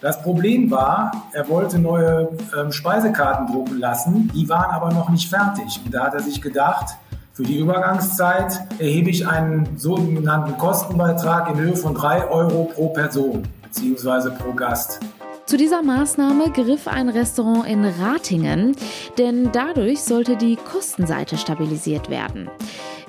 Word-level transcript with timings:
Das 0.00 0.22
Problem 0.22 0.70
war, 0.70 1.28
er 1.32 1.48
wollte 1.48 1.78
neue 1.78 2.28
ähm, 2.56 2.72
Speisekarten 2.72 3.46
drucken 3.46 3.78
lassen, 3.78 4.30
die 4.34 4.48
waren 4.48 4.70
aber 4.70 4.92
noch 4.92 5.08
nicht 5.08 5.28
fertig. 5.28 5.80
Und 5.84 5.92
da 5.92 6.04
hat 6.04 6.14
er 6.14 6.20
sich 6.20 6.40
gedacht, 6.40 6.96
für 7.32 7.42
die 7.42 7.58
Übergangszeit 7.58 8.60
erhebe 8.78 9.10
ich 9.10 9.26
einen 9.26 9.76
sogenannten 9.76 10.56
Kostenbeitrag 10.56 11.50
in 11.50 11.58
Höhe 11.58 11.76
von 11.76 11.94
drei 11.94 12.26
Euro 12.26 12.64
pro 12.64 12.88
Person 12.88 13.42
bzw. 13.62 14.30
pro 14.30 14.52
Gast. 14.52 15.00
Zu 15.46 15.56
dieser 15.56 15.82
Maßnahme 15.82 16.50
griff 16.50 16.88
ein 16.88 17.08
Restaurant 17.08 17.68
in 17.68 17.84
Ratingen, 17.84 18.74
denn 19.16 19.50
dadurch 19.52 20.02
sollte 20.02 20.36
die 20.36 20.56
Kostenseite 20.56 21.36
stabilisiert 21.36 22.10
werden. 22.10 22.50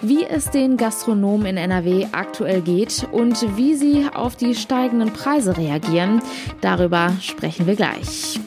Wie 0.01 0.23
es 0.23 0.51
den 0.51 0.77
Gastronomen 0.77 1.47
in 1.47 1.57
NRW 1.57 2.07
aktuell 2.11 2.61
geht 2.61 3.07
und 3.11 3.57
wie 3.57 3.73
sie 3.73 4.05
auf 4.13 4.35
die 4.35 4.53
steigenden 4.53 5.11
Preise 5.11 5.57
reagieren, 5.57 6.21
darüber 6.61 7.13
sprechen 7.19 7.65
wir 7.65 7.75
gleich. 7.75 8.39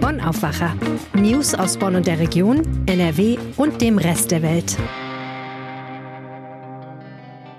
Bonn 0.00 0.20
Aufwacher. 0.20 0.74
News 1.14 1.54
aus 1.54 1.76
Bonn 1.76 1.96
und 1.96 2.06
der 2.06 2.20
Region, 2.20 2.62
NRW 2.86 3.36
und 3.56 3.80
dem 3.80 3.98
Rest 3.98 4.30
der 4.30 4.42
Welt 4.42 4.76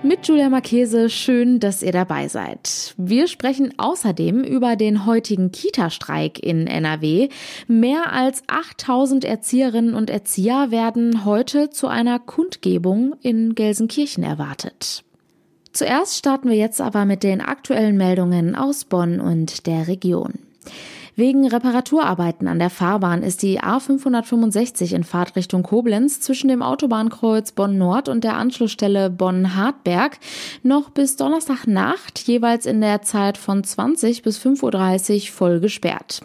mit 0.04 0.28
Julia 0.28 0.50
Marchese. 0.50 1.10
Schön, 1.10 1.60
dass 1.60 1.84
ihr 1.84 1.92
dabei 1.92 2.28
seid. 2.28 2.96
Wir 2.98 3.28
sprechen 3.28 3.74
außerdem 3.78 4.44
über 4.44 4.76
den 4.76 5.06
heutigen 5.06 5.52
Kita-Streik 5.52 6.40
in 6.40 6.68
NRW. 6.68 7.30
Mehr 7.68 8.12
als 8.12 8.44
8000 8.48 9.26
Erzieherinnen 9.26 9.94
und 9.94 10.10
Erzieher 10.10 10.72
werden 10.72 11.26
heute 11.26 11.70
zu 11.70 11.88
einer 11.88 12.20
Kundgebung 12.20 13.16
in 13.22 13.56
Gelsenkirchen 13.56 14.24
erwartet. 14.24 15.04
Zuerst 15.74 16.18
starten 16.18 16.50
wir 16.50 16.58
jetzt 16.58 16.82
aber 16.82 17.06
mit 17.06 17.24
den 17.24 17.42
aktuellen 17.42 17.98
Meldungen 17.98 18.56
aus 18.56 18.86
Bonn 18.86 19.20
und 19.20 19.68
der 19.68 19.88
Region. 19.88 20.34
Wegen 21.16 21.46
Reparaturarbeiten 21.46 22.48
an 22.48 22.58
der 22.58 22.70
Fahrbahn 22.70 23.22
ist 23.22 23.42
die 23.42 23.60
A565 23.62 24.96
in 24.96 25.04
Fahrtrichtung 25.04 25.62
Koblenz 25.62 26.22
zwischen 26.22 26.48
dem 26.48 26.62
Autobahnkreuz 26.62 27.52
Bonn 27.52 27.78
Nord 27.78 28.08
und 28.08 28.24
der 28.24 28.38
Anschlussstelle 28.38 29.10
Bonn 29.10 29.56
Hartberg 29.56 30.20
noch 30.64 30.90
bis 30.90 31.18
Donnerstagnacht 31.18 32.20
jeweils 32.20 32.66
in 32.66 32.80
der 32.80 33.02
Zeit 33.02 33.38
von 33.38 33.62
20 33.62 34.22
bis 34.22 34.40
5.30 34.40 35.14
Uhr 35.24 35.34
voll 35.34 35.60
gesperrt. 35.60 36.22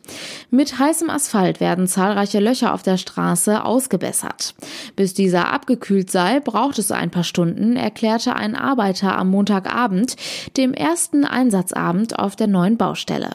Mit 0.51 0.79
heißem 0.79 1.11
Asphalt 1.11 1.59
werden 1.59 1.89
zahlreiche 1.89 2.39
Löcher 2.39 2.73
auf 2.73 2.84
der 2.84 2.97
Straße 2.97 3.64
ausgebessert. 3.64 4.55
Bis 4.95 5.14
dieser 5.14 5.53
abgekühlt 5.53 6.12
sei, 6.12 6.39
braucht 6.39 6.79
es 6.79 6.92
ein 6.92 7.11
paar 7.11 7.25
Stunden, 7.25 7.75
erklärte 7.77 8.37
ein 8.37 8.55
Arbeiter 8.55 9.19
am 9.19 9.31
Montagabend, 9.31 10.14
dem 10.57 10.73
ersten 10.73 11.25
Einsatzabend 11.25 12.19
auf 12.20 12.37
der 12.37 12.47
neuen 12.47 12.77
Baustelle. 12.77 13.31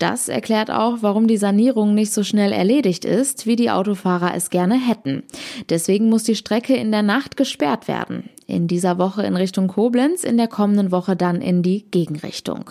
Das 0.00 0.28
erklärt 0.28 0.70
auch, 0.70 0.79
warum 1.00 1.26
die 1.26 1.36
Sanierung 1.36 1.94
nicht 1.94 2.12
so 2.12 2.24
schnell 2.24 2.52
erledigt 2.52 3.04
ist, 3.04 3.46
wie 3.46 3.56
die 3.56 3.70
Autofahrer 3.70 4.34
es 4.34 4.50
gerne 4.50 4.74
hätten. 4.74 5.22
Deswegen 5.68 6.08
muss 6.08 6.24
die 6.24 6.34
Strecke 6.34 6.74
in 6.74 6.90
der 6.90 7.02
Nacht 7.02 7.36
gesperrt 7.36 7.86
werden. 7.86 8.30
In 8.46 8.66
dieser 8.66 8.98
Woche 8.98 9.22
in 9.22 9.36
Richtung 9.36 9.68
Koblenz, 9.68 10.24
in 10.24 10.36
der 10.36 10.48
kommenden 10.48 10.90
Woche 10.90 11.16
dann 11.16 11.40
in 11.40 11.62
die 11.62 11.84
Gegenrichtung. 11.90 12.70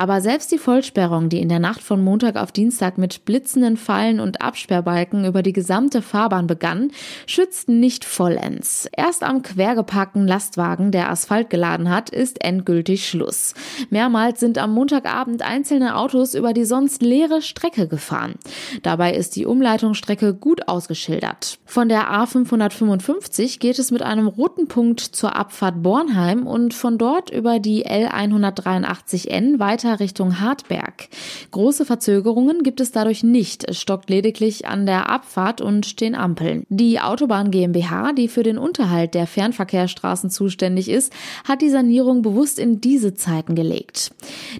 Aber 0.00 0.22
selbst 0.22 0.50
die 0.50 0.56
Vollsperrung, 0.56 1.28
die 1.28 1.42
in 1.42 1.50
der 1.50 1.58
Nacht 1.58 1.82
von 1.82 2.02
Montag 2.02 2.36
auf 2.36 2.52
Dienstag 2.52 2.96
mit 2.96 3.26
blitzenden 3.26 3.76
Fallen 3.76 4.18
und 4.18 4.40
Absperrbalken 4.40 5.26
über 5.26 5.42
die 5.42 5.52
gesamte 5.52 6.00
Fahrbahn 6.00 6.46
begann, 6.46 6.90
schützt 7.26 7.68
nicht 7.68 8.06
vollends. 8.06 8.88
Erst 8.96 9.22
am 9.22 9.42
quergeparkten 9.42 10.26
Lastwagen, 10.26 10.90
der 10.90 11.10
Asphalt 11.10 11.50
geladen 11.50 11.90
hat, 11.90 12.08
ist 12.08 12.42
endgültig 12.42 13.06
Schluss. 13.06 13.52
Mehrmals 13.90 14.40
sind 14.40 14.56
am 14.56 14.72
Montagabend 14.72 15.42
einzelne 15.42 15.94
Autos 15.94 16.32
über 16.34 16.54
die 16.54 16.64
sonst 16.64 17.02
leere 17.02 17.42
Strecke 17.42 17.86
gefahren. 17.86 18.36
Dabei 18.82 19.14
ist 19.14 19.36
die 19.36 19.44
Umleitungsstrecke 19.44 20.32
gut 20.32 20.66
ausgeschildert. 20.66 21.58
Von 21.66 21.90
der 21.90 22.10
A555 22.10 23.58
geht 23.58 23.78
es 23.78 23.90
mit 23.90 24.00
einem 24.00 24.28
roten 24.28 24.66
Punkt 24.66 25.00
zur 25.00 25.36
Abfahrt 25.36 25.82
Bornheim 25.82 26.46
und 26.46 26.72
von 26.72 26.96
dort 26.96 27.28
über 27.28 27.58
die 27.58 27.84
L183N 27.84 29.58
weiter 29.58 29.89
weiter 29.90 30.00
Richtung 30.00 30.40
Hartberg. 30.40 31.08
Große 31.50 31.84
Verzögerungen 31.84 32.62
gibt 32.62 32.80
es 32.80 32.92
dadurch 32.92 33.22
nicht. 33.22 33.68
Es 33.68 33.80
stockt 33.80 34.08
lediglich 34.10 34.66
an 34.66 34.86
der 34.86 35.08
Abfahrt 35.10 35.60
und 35.60 36.00
den 36.00 36.14
Ampeln. 36.14 36.64
Die 36.68 37.00
Autobahn 37.00 37.50
GmbH, 37.50 38.12
die 38.12 38.28
für 38.28 38.42
den 38.42 38.58
Unterhalt 38.58 39.14
der 39.14 39.26
Fernverkehrsstraßen 39.26 40.30
zuständig 40.30 40.88
ist, 40.88 41.12
hat 41.46 41.62
die 41.62 41.70
Sanierung 41.70 42.22
bewusst 42.22 42.58
in 42.58 42.80
diese 42.80 43.14
Zeiten 43.14 43.54
gelegt. 43.54 44.12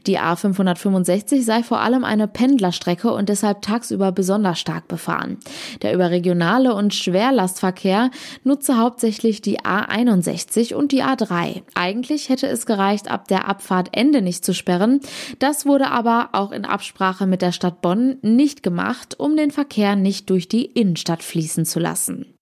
Die 0.06 0.18
A565 0.18 1.42
sei 1.42 1.62
vor 1.62 1.80
allem 1.80 2.04
eine 2.04 2.26
Pendlerstrecke 2.26 3.12
und 3.12 3.28
deshalb 3.28 3.62
tagsüber 3.62 4.12
besonders 4.12 4.58
stark 4.58 4.88
befahren. 4.88 5.38
Der 5.82 5.94
überregionale 5.94 6.74
und 6.74 6.94
Schwerlastverkehr 6.94 8.10
nutze 8.44 8.78
hauptsächlich 8.78 9.42
die 9.42 9.60
A61 9.60 10.74
und 10.74 10.92
die 10.92 11.02
A3. 11.02 11.62
Eigentlich 11.74 12.28
hätte 12.28 12.46
es 12.46 12.66
gereicht, 12.66 13.10
ab 13.10 13.28
der 13.28 13.48
Abfahrt 13.48 13.90
Ende 13.92 14.22
nicht 14.22 14.44
zu 14.44 14.54
sperren. 14.54 15.00
Das 15.38 15.66
wurde 15.66 15.88
aber 15.88 16.30
auch 16.32 16.52
in 16.52 16.64
Absprache 16.64 17.26
mit 17.26 17.42
der 17.42 17.52
Stadt 17.52 17.80
Bonn 17.80 18.18
nicht 18.22 18.62
gemacht, 18.62 19.18
um 19.18 19.36
den 19.36 19.50
Verkehr 19.50 19.96
nicht 19.96 20.30
durch 20.30 20.48
die 20.48 20.64
Innenstadt 20.64 21.22
fließen 21.22 21.64
zu 21.64 21.80
lassen. 21.80 22.34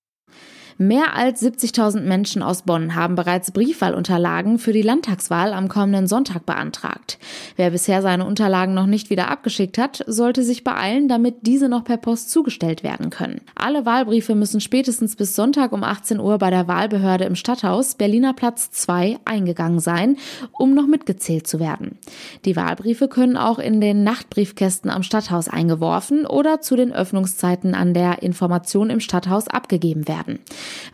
Mehr 0.80 1.16
als 1.16 1.42
70.000 1.42 2.02
Menschen 2.02 2.40
aus 2.40 2.62
Bonn 2.62 2.94
haben 2.94 3.16
bereits 3.16 3.50
Briefwahlunterlagen 3.50 4.60
für 4.60 4.72
die 4.72 4.82
Landtagswahl 4.82 5.52
am 5.52 5.66
kommenden 5.66 6.06
Sonntag 6.06 6.46
beantragt. 6.46 7.18
Wer 7.56 7.70
bisher 7.70 8.00
seine 8.00 8.24
Unterlagen 8.24 8.74
noch 8.74 8.86
nicht 8.86 9.10
wieder 9.10 9.28
abgeschickt 9.28 9.76
hat, 9.76 10.04
sollte 10.06 10.44
sich 10.44 10.62
beeilen, 10.62 11.08
damit 11.08 11.38
diese 11.42 11.68
noch 11.68 11.82
per 11.82 11.96
Post 11.96 12.30
zugestellt 12.30 12.84
werden 12.84 13.10
können. 13.10 13.40
Alle 13.56 13.86
Wahlbriefe 13.86 14.36
müssen 14.36 14.60
spätestens 14.60 15.16
bis 15.16 15.34
Sonntag 15.34 15.72
um 15.72 15.82
18 15.82 16.20
Uhr 16.20 16.38
bei 16.38 16.50
der 16.50 16.68
Wahlbehörde 16.68 17.24
im 17.24 17.34
Stadthaus 17.34 17.96
Berliner 17.96 18.32
Platz 18.32 18.70
2 18.70 19.18
eingegangen 19.24 19.80
sein, 19.80 20.16
um 20.52 20.74
noch 20.74 20.86
mitgezählt 20.86 21.48
zu 21.48 21.58
werden. 21.58 21.98
Die 22.44 22.54
Wahlbriefe 22.54 23.08
können 23.08 23.36
auch 23.36 23.58
in 23.58 23.80
den 23.80 24.04
Nachtbriefkästen 24.04 24.92
am 24.92 25.02
Stadthaus 25.02 25.48
eingeworfen 25.48 26.24
oder 26.24 26.60
zu 26.60 26.76
den 26.76 26.92
Öffnungszeiten 26.92 27.74
an 27.74 27.94
der 27.94 28.22
Information 28.22 28.90
im 28.90 29.00
Stadthaus 29.00 29.48
abgegeben 29.48 30.06
werden. 30.06 30.38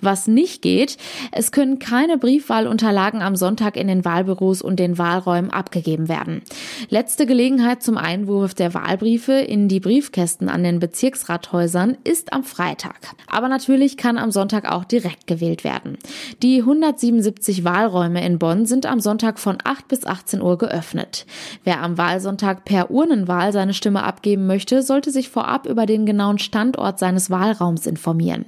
Was 0.01 0.27
nicht 0.27 0.63
geht, 0.63 0.97
es 1.33 1.53
können 1.53 1.79
keine 1.79 2.19
Briefwahlunterlagen 2.19 3.23
am 3.23 3.37
Sonntag 3.37 3.77
in 3.77 3.89
den 3.89 4.05
Wahlbüros 4.05 4.63
und 4.63 4.79
den 4.79 4.99
Wahlräumen 4.99 5.51
abgegeben 5.51 6.09
werden. 6.09 6.43
Letzte 6.89 7.27
Gelegenheit 7.27 7.83
zum 7.83 7.97
Einwurf 7.97 8.55
der 8.55 8.75
Wahlbriefe 8.75 9.33
in 9.33 9.69
die 9.69 9.81
Briefkästen 9.81 10.49
an 10.49 10.63
den 10.63 10.79
Bezirksrathäusern 10.81 11.97
ist 12.05 12.33
am 12.33 12.45
Freitag. 12.45 12.97
Aber 13.27 13.49
natürlich 13.49 13.97
kann 13.97 14.19
am 14.19 14.31
Sonntag 14.31 14.71
auch 14.71 14.85
direkt 14.85 15.27
gewählt 15.27 15.65
werden. 15.65 15.99
Die 16.43 16.61
177 16.61 17.65
Wahlräume 17.65 18.25
in 18.25 18.39
Bonn 18.39 18.67
sind 18.67 18.87
am 18.87 19.01
Sonntag 19.01 19.39
von 19.39 19.59
8 19.63 19.89
bis 19.89 20.07
18 20.07 20.41
Uhr 20.41 20.59
geöffnet. 20.59 21.27
Wer 21.65 21.83
am 21.83 21.99
Wahlsonntag 21.99 22.65
per 22.65 22.91
Urnenwahl 22.91 23.53
seine 23.53 23.75
Stimme 23.75 24.03
abgeben 24.03 24.47
möchte, 24.47 24.83
sollte 24.83 25.11
sich 25.11 25.29
vorab 25.29 25.67
über 25.67 25.87
den 25.87 26.07
genauen 26.07 26.39
Standort 26.39 26.99
seines 26.99 27.31
Wahlraums 27.31 27.87
informieren. 27.87 28.45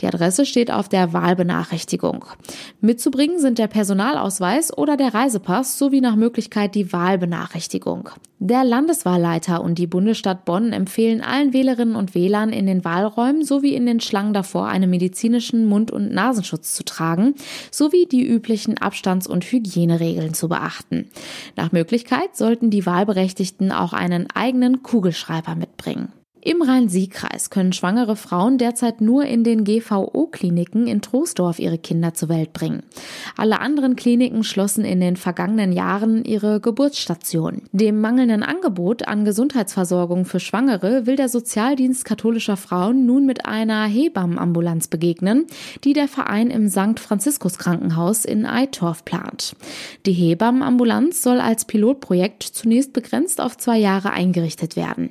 Die 0.00 0.06
Adresse 0.06 0.46
steht 0.46 0.65
steht 0.66 0.74
auf 0.74 0.88
der 0.88 1.12
Wahlbenachrichtigung. 1.12 2.24
Mitzubringen 2.80 3.38
sind 3.38 3.58
der 3.58 3.68
Personalausweis 3.68 4.76
oder 4.76 4.96
der 4.96 5.14
Reisepass 5.14 5.78
sowie 5.78 6.00
nach 6.00 6.16
Möglichkeit 6.16 6.74
die 6.74 6.92
Wahlbenachrichtigung. 6.92 8.10
Der 8.40 8.64
Landeswahlleiter 8.64 9.62
und 9.62 9.78
die 9.78 9.86
Bundesstadt 9.86 10.44
Bonn 10.44 10.72
empfehlen 10.72 11.22
allen 11.22 11.52
Wählerinnen 11.52 11.94
und 11.94 12.14
Wählern 12.14 12.50
in 12.50 12.66
den 12.66 12.84
Wahlräumen 12.84 13.44
sowie 13.44 13.74
in 13.74 13.86
den 13.86 14.00
Schlangen 14.00 14.34
davor 14.34 14.66
einen 14.66 14.90
medizinischen 14.90 15.66
Mund- 15.66 15.92
und 15.92 16.12
Nasenschutz 16.12 16.74
zu 16.74 16.84
tragen, 16.84 17.34
sowie 17.70 18.06
die 18.06 18.26
üblichen 18.26 18.76
Abstands- 18.76 19.28
und 19.28 19.44
Hygieneregeln 19.44 20.34
zu 20.34 20.48
beachten. 20.48 21.08
Nach 21.54 21.70
Möglichkeit 21.70 22.36
sollten 22.36 22.70
die 22.70 22.86
Wahlberechtigten 22.86 23.70
auch 23.70 23.92
einen 23.92 24.26
eigenen 24.34 24.82
Kugelschreiber 24.82 25.54
mitbringen. 25.54 26.08
Im 26.46 26.62
Rhein-Sieg-Kreis 26.62 27.50
können 27.50 27.72
schwangere 27.72 28.14
Frauen 28.14 28.56
derzeit 28.56 29.00
nur 29.00 29.24
in 29.24 29.42
den 29.42 29.64
GVO-Kliniken 29.64 30.86
in 30.86 31.02
Troisdorf 31.02 31.58
ihre 31.58 31.76
Kinder 31.76 32.14
zur 32.14 32.28
Welt 32.28 32.52
bringen. 32.52 32.84
Alle 33.36 33.58
anderen 33.58 33.96
Kliniken 33.96 34.44
schlossen 34.44 34.84
in 34.84 35.00
den 35.00 35.16
vergangenen 35.16 35.72
Jahren 35.72 36.24
ihre 36.24 36.60
Geburtsstation. 36.60 37.62
Dem 37.72 38.00
mangelnden 38.00 38.44
Angebot 38.44 39.08
an 39.08 39.24
Gesundheitsversorgung 39.24 40.24
für 40.24 40.38
Schwangere 40.38 41.04
will 41.04 41.16
der 41.16 41.28
Sozialdienst 41.28 42.04
katholischer 42.04 42.56
Frauen 42.56 43.06
nun 43.06 43.26
mit 43.26 43.44
einer 43.46 43.84
Hebammenambulanz 43.86 44.86
begegnen, 44.86 45.46
die 45.82 45.94
der 45.94 46.06
Verein 46.06 46.50
im 46.50 46.68
St. 46.68 47.00
Franziskus 47.00 47.58
Krankenhaus 47.58 48.24
in 48.24 48.46
Eitorf 48.46 49.04
plant. 49.04 49.56
Die 50.06 50.12
Hebammenambulanz 50.12 51.24
soll 51.24 51.40
als 51.40 51.64
Pilotprojekt 51.64 52.44
zunächst 52.44 52.92
begrenzt 52.92 53.40
auf 53.40 53.56
zwei 53.56 53.78
Jahre 53.78 54.12
eingerichtet 54.12 54.76
werden. 54.76 55.10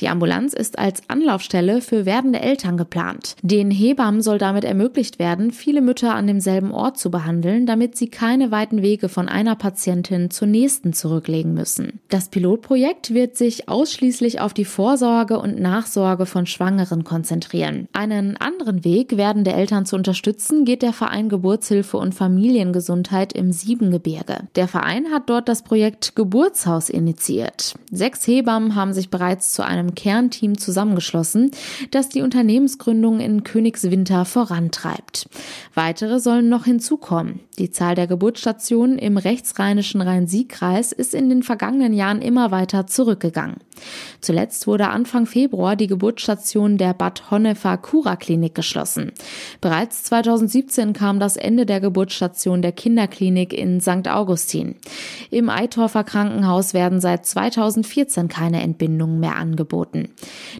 Die 0.00 0.10
Ambulanz 0.10 0.52
ist 0.52 0.73
ist 0.74 0.78
als 0.78 1.02
Anlaufstelle 1.08 1.80
für 1.80 2.04
werdende 2.04 2.40
Eltern 2.40 2.76
geplant. 2.76 3.36
Den 3.42 3.70
Hebammen 3.70 4.22
soll 4.22 4.38
damit 4.38 4.64
ermöglicht 4.64 5.18
werden, 5.18 5.52
viele 5.52 5.80
Mütter 5.80 6.14
an 6.14 6.26
demselben 6.26 6.72
Ort 6.72 6.98
zu 6.98 7.10
behandeln, 7.10 7.66
damit 7.66 7.96
sie 7.96 8.08
keine 8.08 8.50
weiten 8.50 8.82
Wege 8.82 9.08
von 9.08 9.28
einer 9.28 9.54
Patientin 9.54 10.30
zur 10.30 10.48
nächsten 10.48 10.92
zurücklegen 10.92 11.54
müssen. 11.54 12.00
Das 12.08 12.28
Pilotprojekt 12.28 13.14
wird 13.14 13.36
sich 13.36 13.68
ausschließlich 13.68 14.40
auf 14.40 14.52
die 14.52 14.64
Vorsorge 14.64 15.38
und 15.38 15.60
Nachsorge 15.60 16.26
von 16.26 16.46
Schwangeren 16.46 17.04
konzentrieren. 17.04 17.88
Einen 17.92 18.36
anderen 18.36 18.84
Weg, 18.84 19.16
werdende 19.16 19.52
Eltern 19.52 19.86
zu 19.86 19.96
unterstützen, 19.96 20.64
geht 20.64 20.82
der 20.82 20.92
Verein 20.92 21.28
Geburtshilfe 21.28 21.96
und 21.96 22.14
Familiengesundheit 22.14 23.32
im 23.32 23.52
Siebengebirge. 23.52 24.48
Der 24.56 24.68
Verein 24.68 25.06
hat 25.12 25.30
dort 25.30 25.48
das 25.48 25.62
Projekt 25.62 26.16
Geburtshaus 26.16 26.88
initiiert. 26.88 27.74
Sechs 27.92 28.26
Hebammen 28.26 28.74
haben 28.74 28.92
sich 28.92 29.10
bereits 29.10 29.52
zu 29.52 29.64
einem 29.64 29.94
Kernteam 29.94 30.58
zusammengeschlossen, 30.64 31.50
das 31.90 32.08
die 32.08 32.22
Unternehmensgründung 32.22 33.20
in 33.20 33.44
Königswinter 33.44 34.24
vorantreibt. 34.24 35.28
Weitere 35.74 36.18
sollen 36.18 36.48
noch 36.48 36.64
hinzukommen. 36.64 37.40
Die 37.58 37.70
Zahl 37.70 37.94
der 37.94 38.08
Geburtsstationen 38.08 38.98
im 38.98 39.16
rechtsrheinischen 39.16 40.00
Rhein-Sieg-Kreis 40.00 40.90
ist 40.90 41.14
in 41.14 41.28
den 41.28 41.42
vergangenen 41.42 41.92
Jahren 41.92 42.20
immer 42.20 42.50
weiter 42.50 42.86
zurückgegangen. 42.86 43.56
Zuletzt 44.20 44.66
wurde 44.66 44.88
Anfang 44.88 45.26
Februar 45.26 45.76
die 45.76 45.86
Geburtsstation 45.86 46.78
der 46.78 46.94
Bad 46.94 47.30
Honnefer 47.30 47.76
Kura-Klinik 47.76 48.54
geschlossen. 48.54 49.12
Bereits 49.60 50.04
2017 50.04 50.92
kam 50.92 51.20
das 51.20 51.36
Ende 51.36 51.66
der 51.66 51.80
Geburtsstation 51.80 52.62
der 52.62 52.72
Kinderklinik 52.72 53.52
in 53.52 53.80
St. 53.80 54.08
Augustin. 54.08 54.76
Im 55.30 55.50
Eitorfer 55.50 56.04
Krankenhaus 56.04 56.74
werden 56.74 57.00
seit 57.00 57.26
2014 57.26 58.28
keine 58.28 58.62
Entbindungen 58.62 59.20
mehr 59.20 59.36
angeboten. 59.36 60.08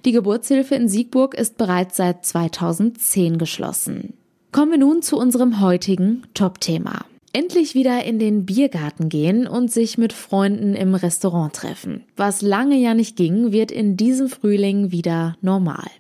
Die 0.05 0.13
Geburtshilfe 0.13 0.75
in 0.75 0.89
Siegburg 0.89 1.35
ist 1.35 1.57
bereits 1.57 1.97
seit 1.97 2.25
2010 2.25 3.39
geschlossen. 3.39 4.15
Kommen 4.53 4.73
wir 4.73 4.79
nun 4.79 5.03
zu 5.03 5.19
unserem 5.19 5.61
heutigen 5.61 6.23
Top-Thema. 6.35 7.05
Endlich 7.33 7.75
wieder 7.75 8.05
in 8.05 8.21
den 8.21 8.47
Biergarten 8.47 9.09
gehen 9.09 9.49
und 9.49 9.73
sich 9.73 9.99
mit 9.99 10.13
Freunden 10.13 10.75
im 10.75 10.95
Restaurant 10.95 11.53
treffen. 11.53 12.05
Was 12.17 12.43
lange 12.43 12.77
ja 12.77 12.95
nicht 12.95 13.17
ging, 13.17 13.51
wird 13.51 13.73
in 13.73 13.97
diesem 13.97 14.29
Frühling 14.29 14.93
wieder 14.93 15.37
normal. 15.41 15.91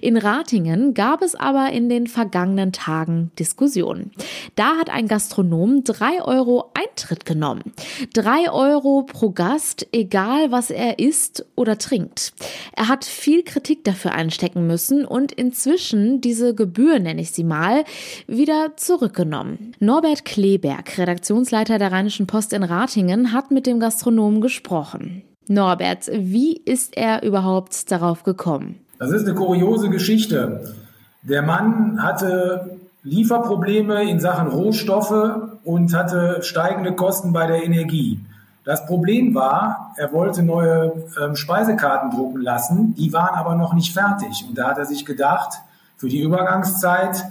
In 0.00 0.16
Ratingen 0.16 0.94
gab 0.94 1.22
es 1.22 1.34
aber 1.34 1.70
in 1.70 1.88
den 1.88 2.06
vergangenen 2.06 2.72
Tagen 2.72 3.30
Diskussionen. 3.38 4.12
Da 4.56 4.76
hat 4.76 4.90
ein 4.90 5.08
Gastronom 5.08 5.84
drei 5.84 6.22
Euro 6.22 6.70
Eintritt 6.74 7.24
genommen. 7.24 7.72
Drei 8.14 8.50
Euro 8.50 9.02
pro 9.02 9.30
Gast, 9.30 9.86
egal 9.92 10.50
was 10.50 10.70
er 10.70 10.98
isst 10.98 11.44
oder 11.56 11.78
trinkt. 11.78 12.32
Er 12.74 12.88
hat 12.88 13.04
viel 13.04 13.42
Kritik 13.42 13.84
dafür 13.84 14.12
einstecken 14.12 14.66
müssen 14.66 15.04
und 15.04 15.32
inzwischen 15.32 16.20
diese 16.20 16.54
Gebühr, 16.54 16.98
nenne 16.98 17.20
ich 17.20 17.32
sie 17.32 17.44
mal, 17.44 17.84
wieder 18.26 18.72
zurückgenommen. 18.76 19.74
Norbert 19.80 20.24
Kleberg, 20.24 20.98
Redaktionsleiter 20.98 21.78
der 21.78 21.92
Rheinischen 21.92 22.26
Post 22.26 22.52
in 22.52 22.62
Ratingen, 22.62 23.32
hat 23.32 23.50
mit 23.50 23.66
dem 23.66 23.80
Gastronomen 23.80 24.40
gesprochen. 24.40 25.22
Norbert, 25.48 26.10
wie 26.12 26.56
ist 26.64 26.96
er 26.96 27.22
überhaupt 27.22 27.90
darauf 27.90 28.22
gekommen? 28.22 28.80
Das 29.02 29.10
ist 29.10 29.26
eine 29.26 29.34
kuriose 29.34 29.90
Geschichte. 29.90 30.76
Der 31.22 31.42
Mann 31.42 32.00
hatte 32.00 32.78
Lieferprobleme 33.02 34.08
in 34.08 34.20
Sachen 34.20 34.46
Rohstoffe 34.46 35.48
und 35.64 35.92
hatte 35.92 36.38
steigende 36.42 36.92
Kosten 36.92 37.32
bei 37.32 37.48
der 37.48 37.64
Energie. 37.64 38.20
Das 38.64 38.86
Problem 38.86 39.34
war, 39.34 39.92
er 39.96 40.12
wollte 40.12 40.44
neue 40.44 40.92
ähm, 41.20 41.34
Speisekarten 41.34 42.12
drucken 42.12 42.42
lassen, 42.42 42.94
die 42.94 43.12
waren 43.12 43.34
aber 43.34 43.56
noch 43.56 43.74
nicht 43.74 43.92
fertig. 43.92 44.44
Und 44.48 44.56
da 44.56 44.68
hat 44.68 44.78
er 44.78 44.86
sich 44.86 45.04
gedacht, 45.04 45.58
für 45.96 46.08
die 46.08 46.22
Übergangszeit 46.22 47.24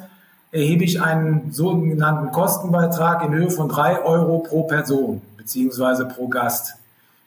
erhebe 0.51 0.83
ich 0.83 1.01
einen 1.01 1.53
sogenannten 1.53 2.33
Kostenbeitrag 2.33 3.23
in 3.23 3.33
Höhe 3.33 3.49
von 3.49 3.69
drei 3.69 4.01
Euro 4.03 4.39
pro 4.39 4.63
Person 4.63 5.21
beziehungsweise 5.37 6.05
pro 6.05 6.27
Gast. 6.27 6.75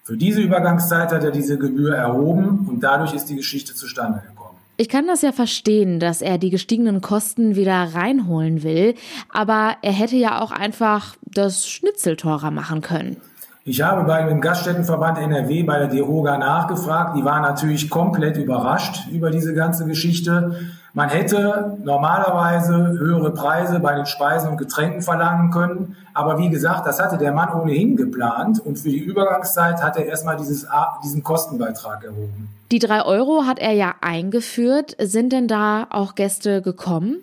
Für 0.02 0.18
diese 0.18 0.42
Übergangszeit 0.42 1.12
hat 1.12 1.24
er 1.24 1.30
diese 1.30 1.56
Gebühr 1.56 1.96
erhoben 1.96 2.68
und 2.68 2.80
dadurch 2.80 3.14
ist 3.14 3.30
die 3.30 3.36
Geschichte 3.36 3.74
zustande 3.74 4.18
gekommen. 4.18 4.33
Ich 4.76 4.88
kann 4.88 5.06
das 5.06 5.22
ja 5.22 5.30
verstehen, 5.30 6.00
dass 6.00 6.20
er 6.20 6.36
die 6.36 6.50
gestiegenen 6.50 7.00
Kosten 7.00 7.54
wieder 7.54 7.94
reinholen 7.94 8.64
will, 8.64 8.94
aber 9.28 9.76
er 9.82 9.92
hätte 9.92 10.16
ja 10.16 10.42
auch 10.42 10.50
einfach 10.50 11.14
das 11.22 11.68
Schnitzel 11.68 12.16
teurer 12.16 12.50
machen 12.50 12.80
können. 12.80 13.16
Ich 13.64 13.82
habe 13.82 14.04
bei 14.04 14.24
dem 14.24 14.40
Gaststättenverband 14.40 15.18
NRW 15.18 15.62
bei 15.62 15.78
der 15.78 15.88
DEHOGA 15.88 16.38
nachgefragt. 16.38 17.16
Die 17.16 17.24
war 17.24 17.40
natürlich 17.40 17.88
komplett 17.88 18.36
überrascht 18.36 19.08
über 19.12 19.30
diese 19.30 19.54
ganze 19.54 19.86
Geschichte. 19.86 20.58
Man 20.96 21.08
hätte 21.08 21.76
normalerweise 21.82 22.76
höhere 22.76 23.32
Preise 23.32 23.80
bei 23.80 23.96
den 23.96 24.06
Speisen 24.06 24.50
und 24.50 24.58
Getränken 24.58 25.02
verlangen 25.02 25.50
können. 25.50 25.96
Aber 26.14 26.38
wie 26.38 26.50
gesagt, 26.50 26.86
das 26.86 27.00
hatte 27.02 27.18
der 27.18 27.32
Mann 27.32 27.52
ohnehin 27.52 27.96
geplant. 27.96 28.60
Und 28.60 28.78
für 28.78 28.90
die 28.90 29.00
Übergangszeit 29.00 29.82
hat 29.82 29.96
er 29.96 30.06
erstmal 30.06 30.36
dieses, 30.36 30.68
diesen 31.02 31.24
Kostenbeitrag 31.24 32.04
erhoben. 32.04 32.48
Die 32.70 32.78
drei 32.78 33.04
Euro 33.04 33.42
hat 33.44 33.58
er 33.58 33.72
ja 33.72 33.94
eingeführt. 34.02 34.96
Sind 35.00 35.32
denn 35.32 35.48
da 35.48 35.88
auch 35.90 36.14
Gäste 36.14 36.62
gekommen? 36.62 37.16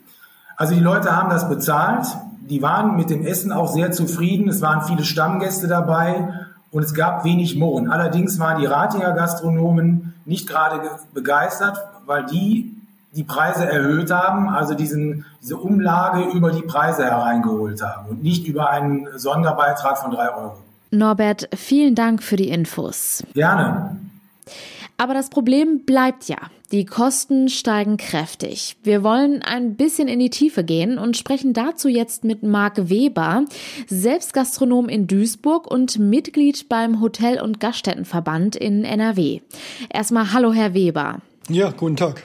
Also 0.58 0.76
die 0.76 0.82
Leute 0.82 1.16
haben 1.16 1.30
das 1.30 1.48
bezahlt. 1.48 2.06
Die 2.50 2.62
waren 2.62 2.98
mit 2.98 3.10
dem 3.10 3.26
Essen 3.26 3.54
auch 3.54 3.70
sehr 3.70 3.94
zufrieden. 3.94 4.50
Es 4.50 4.62
waren 4.62 4.82
viele 4.82 5.06
Stammgäste 5.06 5.70
dabei 5.70 6.28
und 6.72 6.84
es 6.84 6.94
gab 6.94 7.24
wenig 7.24 7.56
Murren. 7.56 7.90
Allerdings 7.90 8.38
waren 8.38 8.60
die 8.60 8.66
Ratinger 8.66 9.14
Gastronomen 9.14 10.14
nicht 10.26 10.50
gerade 10.50 10.82
begeistert, 11.14 11.78
weil 12.06 12.26
die 12.26 12.71
die 13.14 13.24
Preise 13.24 13.66
erhöht 13.66 14.12
haben, 14.12 14.50
also 14.50 14.74
diesen, 14.74 15.26
diese 15.42 15.58
Umlage 15.58 16.32
über 16.32 16.52
die 16.52 16.62
Preise 16.62 17.04
hereingeholt 17.04 17.82
haben 17.82 18.10
und 18.10 18.24
nicht 18.24 18.48
über 18.48 18.70
einen 18.70 19.08
Sonderbeitrag 19.18 19.98
von 19.98 20.12
drei 20.12 20.34
Euro. 20.34 20.58
Norbert, 20.92 21.50
vielen 21.56 21.96
Dank 21.96 22.24
für 22.24 22.36
die 22.36 22.50
Infos. 22.50 23.24
Gerne. 23.34 23.98
Aber 24.98 25.14
das 25.14 25.30
Problem 25.30 25.84
bleibt 25.86 26.26
ja. 26.26 26.38
Die 26.72 26.86
Kosten 26.86 27.50
steigen 27.50 27.98
kräftig. 27.98 28.78
Wir 28.84 29.04
wollen 29.04 29.42
ein 29.42 29.76
bisschen 29.76 30.08
in 30.08 30.20
die 30.20 30.30
Tiefe 30.30 30.64
gehen 30.64 30.98
und 30.98 31.18
sprechen 31.18 31.54
dazu 31.54 31.90
jetzt 31.90 32.24
mit 32.24 32.44
Marc 32.44 32.90
Weber, 32.90 33.44
selbst 33.88 34.34
Gastronom 34.34 34.88
in 34.88 35.08
Duisburg 35.08 35.70
und 35.70 36.00
Mitglied 36.00 36.70
beim 36.70 37.02
Hotel- 37.02 37.42
und 37.42 37.60
Gaststättenverband 37.60 38.56
in 38.56 38.86
NRW. 38.86 39.42
Erstmal 39.90 40.32
Hallo, 40.32 40.54
Herr 40.54 40.74
Weber. 40.74 41.18
Ja, 41.50 41.72
guten 41.72 41.98
Tag. 41.98 42.24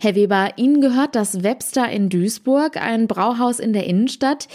Herr 0.00 0.14
Weber, 0.14 0.50
Ihnen 0.56 0.80
gehört 0.80 1.14
das 1.14 1.42
Webster 1.42 1.90
in 1.90 2.08
Duisburg, 2.08 2.76
ein 2.76 3.06
Brauhaus 3.06 3.58
in 3.58 3.72
der 3.72 3.86
Innenstadt. 3.86 4.48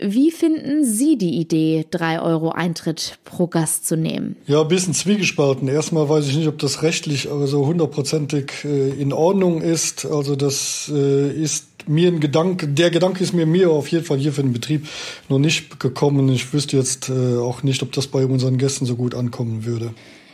Wie 0.00 0.30
finden 0.30 0.84
Sie 0.84 1.16
die 1.18 1.38
Idee, 1.38 1.86
drei 1.90 2.20
Euro 2.20 2.50
Eintritt 2.50 3.18
pro 3.24 3.46
Gast 3.46 3.86
zu 3.86 3.96
nehmen? 3.96 4.36
Ja, 4.46 4.62
ein 4.62 4.68
bisschen 4.68 4.94
zwiegespalten. 4.94 5.68
Erstmal 5.68 6.08
weiß 6.08 6.26
ich 6.28 6.36
nicht, 6.36 6.48
ob 6.48 6.58
das 6.58 6.82
rechtlich 6.82 7.30
also 7.30 7.66
hundertprozentig 7.66 8.64
äh, 8.64 8.90
in 8.90 9.12
Ordnung 9.12 9.60
ist. 9.62 10.06
Also 10.06 10.36
das 10.36 10.90
äh, 10.94 11.30
ist 11.30 11.66
mir 11.88 12.08
ein 12.08 12.20
Gedanke, 12.20 12.68
der 12.68 12.90
Gedanke 12.90 13.22
ist 13.22 13.32
mir 13.32 13.46
mir 13.46 13.70
auf 13.70 13.88
jeden 13.88 14.04
Fall 14.04 14.18
hier 14.18 14.32
für 14.32 14.42
den 14.42 14.52
Betrieb 14.52 14.86
noch 15.28 15.38
nicht 15.38 15.78
gekommen. 15.80 16.28
Ich 16.28 16.52
wüsste 16.52 16.76
jetzt 16.76 17.08
äh, 17.08 17.36
auch 17.38 17.62
nicht, 17.62 17.82
ob 17.82 17.92
das 17.92 18.06
bei 18.06 18.26
unseren 18.26 18.58
Gästen 18.58 18.86
so 18.86 18.96
gut 18.96 19.14
ankommen 19.14 19.64
würde. 19.64 19.92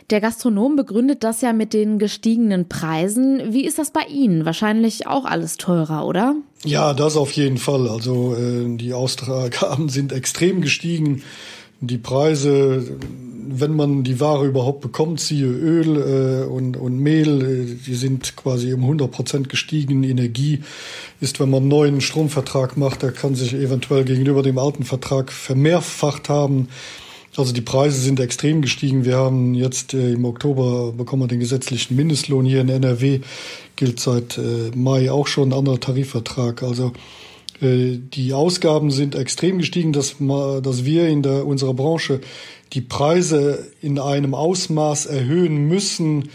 Der 0.09 0.19
Gastronom 0.19 0.75
begründet 0.75 1.23
das 1.23 1.41
ja 1.41 1.53
mit 1.53 1.73
den 1.73 1.97
gestiegenen 1.97 2.67
Preisen. 2.67 3.53
Wie 3.53 3.65
ist 3.65 3.79
das 3.79 3.91
bei 3.91 4.01
Ihnen? 4.09 4.45
Wahrscheinlich 4.45 5.07
auch 5.07 5.25
alles 5.25 5.57
teurer, 5.57 6.05
oder? 6.05 6.35
Ja, 6.65 6.93
das 6.93 7.15
auf 7.15 7.31
jeden 7.31 7.57
Fall. 7.57 7.87
Also 7.87 8.35
äh, 8.35 8.75
die 8.75 8.93
Austragaben 8.93 9.89
sind 9.89 10.11
extrem 10.11 10.61
gestiegen. 10.61 11.23
Die 11.79 11.97
Preise, 11.97 12.97
wenn 13.49 13.75
man 13.75 14.03
die 14.03 14.19
Ware 14.19 14.45
überhaupt 14.45 14.81
bekommt, 14.81 15.19
siehe 15.19 15.47
Öl 15.47 15.97
äh, 15.97 16.45
und, 16.45 16.77
und 16.77 16.97
Mehl, 16.99 17.41
äh, 17.41 17.75
die 17.85 17.95
sind 17.95 18.35
quasi 18.35 18.73
um 18.73 18.81
100 18.81 19.11
Prozent 19.11 19.49
gestiegen. 19.49 20.03
Energie 20.03 20.63
ist, 21.21 21.39
wenn 21.39 21.49
man 21.49 21.63
einen 21.63 21.69
neuen 21.69 22.01
Stromvertrag 22.01 22.77
macht, 22.77 23.03
der 23.03 23.11
kann 23.11 23.35
sich 23.35 23.53
eventuell 23.53 24.03
gegenüber 24.03 24.43
dem 24.43 24.57
alten 24.57 24.83
Vertrag 24.83 25.31
vermehrfacht 25.31 26.29
haben. 26.29 26.67
Also 27.35 27.51
die 27.51 27.61
Preise 27.61 27.99
sind 27.99 28.19
extrem 28.19 28.61
gestiegen. 28.61 29.05
Wir 29.05 29.17
haben 29.17 29.55
jetzt 29.55 29.93
äh, 29.93 30.11
im 30.11 30.23
Oktober 30.25 30.91
bekommen 30.91 31.23
wir 31.23 31.27
den 31.27 31.39
gesetzlichen 31.39 31.95
Mindestlohn 31.95 32.45
hier 32.45 32.61
in 32.61 32.69
NRW. 32.69 33.21
Gilt 33.75 33.99
seit 33.99 34.37
äh, 34.37 34.71
Mai 34.75 35.11
auch 35.11 35.25
schon 35.25 35.49
ein 35.49 35.57
anderer 35.57 35.79
Tarifvertrag. 35.79 36.61
Also 36.61 36.93
äh, 37.59 37.97
die 37.97 38.33
Ausgaben 38.33 38.91
sind 38.91 39.15
extrem 39.15 39.57
gestiegen, 39.57 39.93
dass, 39.93 40.15
dass 40.19 40.85
wir 40.85 41.07
in 41.07 41.23
der, 41.23 41.47
unserer 41.47 41.73
Branche 41.73 42.21
die 42.73 42.81
Preise 42.81 43.67
in 43.81 43.97
einem 43.97 44.35
Ausmaß 44.35 45.07
erhöhen 45.07 45.67
müssen, 45.67 46.29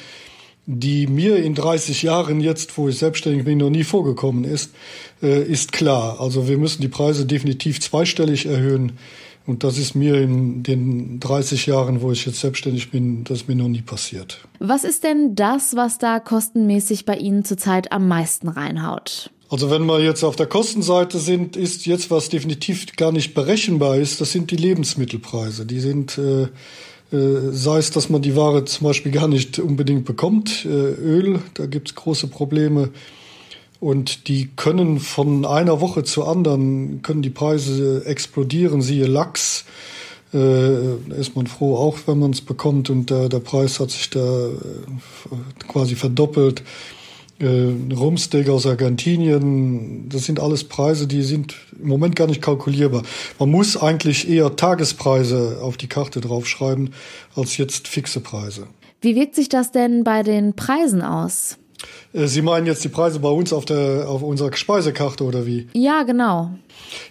die 0.67 1.07
mir 1.07 1.37
in 1.37 1.55
30 1.55 2.03
Jahren 2.03 2.41
jetzt, 2.41 2.77
wo 2.77 2.89
ich 2.89 2.99
selbstständig 2.99 3.45
bin, 3.45 3.59
noch 3.59 3.71
nie 3.71 3.85
vorgekommen 3.85 4.45
ist, 4.45 4.73
äh, 5.23 5.43
ist 5.43 5.71
klar. 5.71 6.21
Also 6.21 6.49
wir 6.49 6.59
müssen 6.59 6.83
die 6.83 6.89
Preise 6.89 7.25
definitiv 7.25 7.81
zweistellig 7.81 8.47
erhöhen 8.47 8.99
Und 9.49 9.65
das 9.65 9.79
ist 9.79 9.95
mir 9.95 10.21
in 10.21 10.63
den 10.63 11.21
30 11.21 11.65
Jahren, 11.65 12.03
wo 12.03 12.13
ich 12.13 12.27
jetzt 12.27 12.39
selbstständig 12.39 12.91
bin, 12.91 13.25
das 13.25 13.39
ist 13.39 13.49
mir 13.49 13.55
noch 13.55 13.69
nie 13.69 13.81
passiert. 13.81 14.47
Was 14.59 14.85
ist 14.85 15.05
denn 15.05 15.37
das, 15.37 15.75
was 15.75 15.97
da 15.97 16.21
kostenmäßig 16.21 17.07
bei 17.07 17.17
Ihnen 17.17 17.47
zurzeit 17.47 17.91
am 17.91 18.09
meisten 18.09 18.49
reinhaut? 18.49 19.31
Also 19.49 19.71
wenn 19.71 19.87
wir 19.87 20.01
jetzt 20.01 20.23
auf 20.23 20.37
der 20.37 20.45
Kostenseite 20.45 21.19
sind, 21.19 21.57
ist 21.57 21.87
jetzt 21.87 22.11
was 22.11 22.29
definitiv 22.29 22.95
gar 22.97 23.11
nicht 23.11 23.33
berechenbar 23.33 23.97
ist, 23.97 24.21
das 24.21 24.33
sind 24.33 24.51
die 24.51 24.57
Lebensmittelpreise. 24.57 25.65
Die 25.65 25.81
sind, 25.81 26.19
äh, 26.19 26.43
äh, 27.17 27.51
sei 27.51 27.79
es, 27.79 27.91
dass 27.91 28.11
man 28.11 28.21
die 28.21 28.37
Ware 28.37 28.67
zum 28.67 28.87
Beispiel 28.87 29.13
gar 29.13 29.29
nicht 29.29 29.59
unbedingt 29.59 30.05
bekommt, 30.05 30.67
äh, 30.67 30.69
Öl, 30.69 31.41
da 31.55 31.65
gibt 31.65 31.89
es 31.89 31.95
große 31.95 32.27
Probleme. 32.27 32.91
Und 33.81 34.29
die 34.29 34.49
können 34.57 34.99
von 34.99 35.45
einer 35.45 35.81
Woche 35.81 36.03
zur 36.03 36.29
anderen, 36.29 37.03
können 37.03 37.23
die 37.23 37.31
Preise 37.31 38.05
explodieren, 38.05 38.83
siehe 38.83 39.07
Lachs. 39.07 39.65
Äh, 40.35 40.97
ist 41.19 41.37
man 41.37 41.47
froh, 41.47 41.77
auch 41.77 41.97
wenn 42.07 42.19
man 42.19 42.33
es 42.33 42.43
bekommt 42.43 42.91
und 42.91 43.11
äh, 43.11 43.31
der 43.31 43.39
Preis 43.39 43.81
hat 43.81 43.91
sich 43.91 44.11
da 44.11 44.49
äh, 44.49 44.53
quasi 45.69 45.95
verdoppelt 45.95 46.63
äh, 47.41 47.95
Rumsteak 47.95 48.49
aus 48.49 48.67
Argentinien, 48.67 50.09
das 50.09 50.25
sind 50.25 50.41
alles 50.41 50.65
Preise, 50.65 51.07
die 51.07 51.23
sind 51.23 51.55
im 51.81 51.89
Moment 51.89 52.17
gar 52.17 52.27
nicht 52.27 52.43
kalkulierbar. 52.43 53.03
Man 53.39 53.51
muss 53.51 53.77
eigentlich 53.77 54.29
eher 54.29 54.57
Tagespreise 54.57 55.61
auf 55.63 55.77
die 55.77 55.87
Karte 55.87 56.21
draufschreiben, 56.21 56.95
als 57.37 57.57
jetzt 57.57 57.89
fixe 57.89 58.21
Preise. 58.21 58.67
Wie 59.01 59.15
wirkt 59.15 59.37
sich 59.37 59.49
das 59.49 59.71
denn 59.71 60.03
bei 60.03 60.23
den 60.23 60.55
Preisen 60.55 61.03
aus? 61.03 61.59
Äh, 62.13 62.27
Sie 62.27 62.43
meinen 62.43 62.67
jetzt 62.67 62.85
die 62.85 62.89
Preise 62.89 63.21
bei 63.21 63.29
uns 63.29 63.53
auf, 63.53 63.65
der, 63.65 64.09
auf 64.09 64.23
unserer 64.23 64.55
Speisekarte 64.55 65.25
oder 65.25 65.47
wie? 65.47 65.69
Ja, 65.73 66.03
genau. 66.03 66.51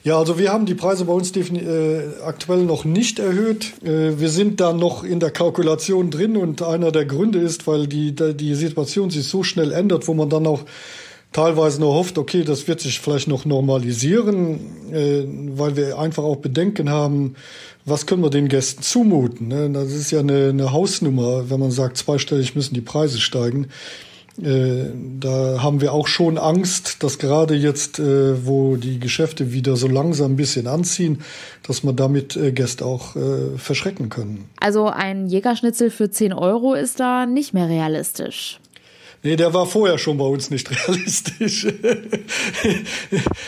Ja, 0.03 0.17
also 0.17 0.39
wir 0.39 0.51
haben 0.51 0.65
die 0.65 0.75
Preise 0.75 1.05
bei 1.05 1.13
uns 1.13 1.35
äh, 1.35 2.01
aktuell 2.25 2.63
noch 2.63 2.85
nicht 2.85 3.19
erhöht. 3.19 3.73
Äh, 3.83 4.19
wir 4.19 4.29
sind 4.29 4.59
da 4.59 4.73
noch 4.73 5.03
in 5.03 5.19
der 5.19 5.31
Kalkulation 5.31 6.09
drin 6.09 6.37
und 6.37 6.61
einer 6.61 6.91
der 6.91 7.05
Gründe 7.05 7.39
ist, 7.39 7.67
weil 7.67 7.87
die, 7.87 8.13
die 8.13 8.55
Situation 8.55 9.09
sich 9.09 9.27
so 9.27 9.43
schnell 9.43 9.71
ändert, 9.71 10.07
wo 10.07 10.13
man 10.13 10.29
dann 10.29 10.47
auch 10.47 10.61
teilweise 11.33 11.79
nur 11.79 11.93
hofft, 11.93 12.17
okay, 12.17 12.43
das 12.43 12.67
wird 12.67 12.79
sich 12.79 12.99
vielleicht 12.99 13.27
noch 13.27 13.45
normalisieren, 13.45 14.59
äh, 14.91 15.23
weil 15.57 15.75
wir 15.75 15.99
einfach 15.99 16.23
auch 16.23 16.37
Bedenken 16.37 16.89
haben, 16.89 17.35
was 17.85 18.05
können 18.05 18.23
wir 18.23 18.29
den 18.29 18.49
Gästen 18.49 18.81
zumuten. 18.81 19.47
Ne? 19.47 19.69
Das 19.69 19.91
ist 19.93 20.11
ja 20.11 20.19
eine, 20.19 20.49
eine 20.49 20.71
Hausnummer, 20.71 21.49
wenn 21.49 21.59
man 21.59 21.71
sagt, 21.71 21.97
zweistellig 21.97 22.55
müssen 22.55 22.73
die 22.73 22.81
Preise 22.81 23.19
steigen. 23.19 23.67
Äh, 24.41 24.91
da 25.19 25.63
haben 25.63 25.81
wir 25.81 25.93
auch 25.93 26.07
schon 26.07 26.37
Angst, 26.37 27.01
dass 27.03 27.17
gerade 27.17 27.55
jetzt, 27.55 27.97
äh, 27.97 28.45
wo 28.45 28.75
die 28.75 28.99
Geschäfte 28.99 29.51
wieder 29.51 29.75
so 29.75 29.87
langsam 29.87 30.33
ein 30.33 30.35
bisschen 30.35 30.67
anziehen, 30.67 31.21
dass 31.63 31.83
man 31.83 31.95
damit 31.95 32.35
äh, 32.35 32.51
Gäste 32.51 32.85
auch 32.85 33.15
verschrecken 33.57 34.09
können. 34.09 34.49
Also 34.59 34.87
ein 34.87 35.27
Jägerschnitzel 35.27 35.89
für 35.89 36.09
10 36.09 36.33
Euro 36.33 36.73
ist 36.73 36.99
da 36.99 37.25
nicht 37.25 37.53
mehr 37.53 37.67
realistisch. 37.67 38.59
Nee, 39.23 39.35
der 39.35 39.53
war 39.53 39.65
vorher 39.65 39.97
schon 39.97 40.17
bei 40.17 40.25
uns 40.25 40.51
nicht 40.51 40.69
realistisch. 40.87 41.67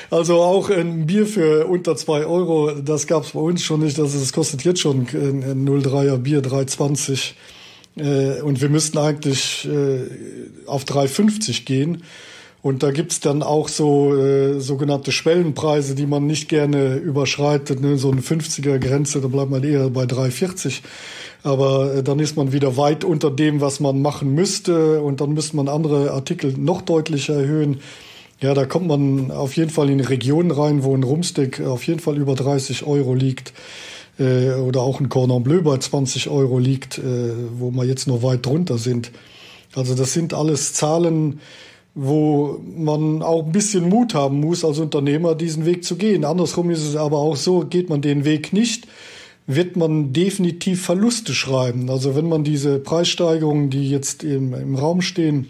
also 0.10 0.42
auch 0.42 0.70
ein 0.70 1.06
Bier 1.06 1.26
für 1.26 1.68
unter 1.68 1.96
zwei 1.96 2.26
Euro, 2.26 2.72
das 2.72 3.06
gab 3.06 3.24
es 3.24 3.32
bei 3.32 3.40
uns 3.40 3.64
schon 3.64 3.82
nicht. 3.82 3.98
Das, 3.98 4.14
das 4.14 4.34
kostet 4.34 4.64
jetzt 4.64 4.80
schon 4.80 5.02
ein 5.02 5.68
03er 5.68 6.18
Bier 6.18 6.42
3,20 6.42 7.14
äh, 7.14 7.18
und 7.96 8.62
wir 8.62 8.70
müssten 8.70 8.98
eigentlich 8.98 9.68
äh, 9.68 10.06
auf 10.68 10.86
3,50 10.86 11.66
gehen. 11.66 12.04
Und 12.62 12.84
da 12.84 12.92
gibt's 12.92 13.22
dann 13.22 13.42
auch 13.42 13.70
so 13.70 14.16
äh, 14.16 14.60
sogenannte 14.60 15.14
Schwellenpreise, 15.14 15.96
die 15.96 16.06
man 16.06 16.28
nicht 16.28 16.50
gerne 16.50 16.96
überschreitet. 16.96 17.80
Ne? 17.80 17.98
So 17.98 18.12
eine 18.12 18.22
50er-Grenze, 18.22 19.22
da 19.22 19.30
bleibt 19.30 19.50
man 19.50 19.64
eher 19.64 19.90
bei 19.90 20.04
3,40. 20.04 20.82
Aber 21.44 21.96
äh, 21.96 22.04
dann 22.04 22.20
ist 22.20 22.36
man 22.36 22.52
wieder 22.52 22.76
weit 22.76 23.06
unter 23.06 23.32
dem, 23.32 23.62
was 23.62 23.80
man 23.80 24.02
machen 24.02 24.36
müsste. 24.36 25.02
Und 25.02 25.22
dann 25.22 25.34
müsste 25.34 25.56
man 25.56 25.70
andere 25.70 26.12
Artikel 26.12 26.54
noch 26.58 26.82
deutlicher 26.82 27.36
erhöhen. 27.36 27.80
Ja, 28.42 28.54
da 28.54 28.66
kommt 28.66 28.88
man 28.88 29.32
auf 29.32 29.56
jeden 29.56 29.70
Fall 29.70 29.90
in 29.90 30.02
Regionen 30.02 30.52
rein, 30.52 30.84
wo 30.84 30.94
ein 30.96 31.04
Rumstick 31.04 31.62
auf 31.62 31.84
jeden 31.84 32.00
Fall 32.00 32.18
über 32.18 32.36
30 32.36 32.86
Euro 32.86 33.14
liegt 33.14 33.54
äh, 34.20 34.52
oder 34.54 34.82
auch 34.82 35.00
ein 35.00 35.10
Cordon 35.10 35.44
Bleu 35.44 35.62
bei 35.62 35.78
20 35.78 36.30
Euro 36.30 36.60
liegt, 36.60 36.98
äh, 36.98 37.02
wo 37.58 37.72
wir 37.72 37.86
jetzt 37.86 38.08
noch 38.08 38.24
weit 38.24 38.46
drunter 38.46 38.78
sind. 38.78 39.12
Also 39.76 39.96
das 39.96 40.14
sind 40.14 40.34
alles 40.34 40.74
Zahlen, 40.74 41.40
wo 41.96 42.60
man 42.78 43.22
auch 43.22 43.46
ein 43.46 43.52
bisschen 43.52 43.90
Mut 43.90 44.14
haben 44.14 44.40
muss, 44.40 44.64
als 44.64 44.80
Unternehmer 44.80 45.36
diesen 45.36 45.66
Weg 45.66 45.84
zu 45.84 45.96
gehen. 45.96 46.26
Andersrum 46.26 46.70
ist 46.70 46.84
es 46.84 46.96
aber 46.96 47.18
auch 47.18 47.36
so, 47.36 47.62
geht 47.62 47.90
man 47.90 48.02
den 48.02 48.26
Weg 48.26 48.54
nicht, 48.54 48.88
wird 49.48 49.76
man 49.76 50.14
definitiv 50.14 50.84
Verluste 50.84 51.34
schreiben. 51.34 51.90
Also 51.90 52.16
wenn 52.16 52.30
man 52.30 52.44
diese 52.44 52.80
Preissteigerungen, 52.80 53.70
die 53.70 53.90
jetzt 53.90 54.24
im, 54.24 54.54
im 54.54 54.76
Raum 54.76 55.02
stehen, 55.02 55.50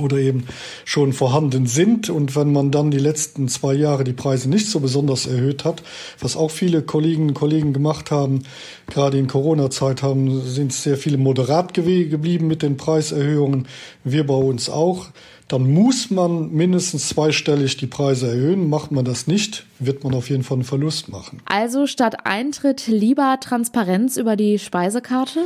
oder 0.00 0.18
eben 0.18 0.46
schon 0.84 1.12
vorhanden 1.12 1.66
sind. 1.66 2.10
Und 2.10 2.36
wenn 2.36 2.52
man 2.52 2.70
dann 2.70 2.90
die 2.90 2.98
letzten 2.98 3.48
zwei 3.48 3.74
Jahre 3.74 4.04
die 4.04 4.12
Preise 4.12 4.48
nicht 4.48 4.68
so 4.68 4.80
besonders 4.80 5.26
erhöht 5.26 5.64
hat, 5.64 5.82
was 6.20 6.36
auch 6.36 6.50
viele 6.50 6.82
Kolleginnen 6.82 7.30
und 7.30 7.34
Kollegen 7.34 7.72
gemacht 7.72 8.10
haben, 8.10 8.42
gerade 8.88 9.18
in 9.18 9.26
Corona-Zeit 9.26 10.02
haben, 10.02 10.42
sind 10.42 10.72
sehr 10.72 10.96
viele 10.96 11.18
moderat 11.18 11.74
geblieben 11.74 12.46
mit 12.46 12.62
den 12.62 12.76
Preiserhöhungen. 12.76 13.66
Wir 14.04 14.26
bei 14.26 14.34
uns 14.34 14.70
auch. 14.70 15.08
Dann 15.48 15.68
muss 15.68 16.10
man 16.10 16.52
mindestens 16.52 17.08
zweistellig 17.08 17.76
die 17.76 17.88
Preise 17.88 18.28
erhöhen. 18.28 18.68
Macht 18.68 18.92
man 18.92 19.04
das 19.04 19.26
nicht, 19.26 19.66
wird 19.80 20.04
man 20.04 20.14
auf 20.14 20.30
jeden 20.30 20.44
Fall 20.44 20.58
einen 20.58 20.64
Verlust 20.64 21.08
machen. 21.08 21.42
Also 21.44 21.88
statt 21.88 22.24
Eintritt 22.24 22.86
lieber 22.86 23.36
Transparenz 23.40 24.16
über 24.16 24.36
die 24.36 24.60
Speisekarte? 24.60 25.40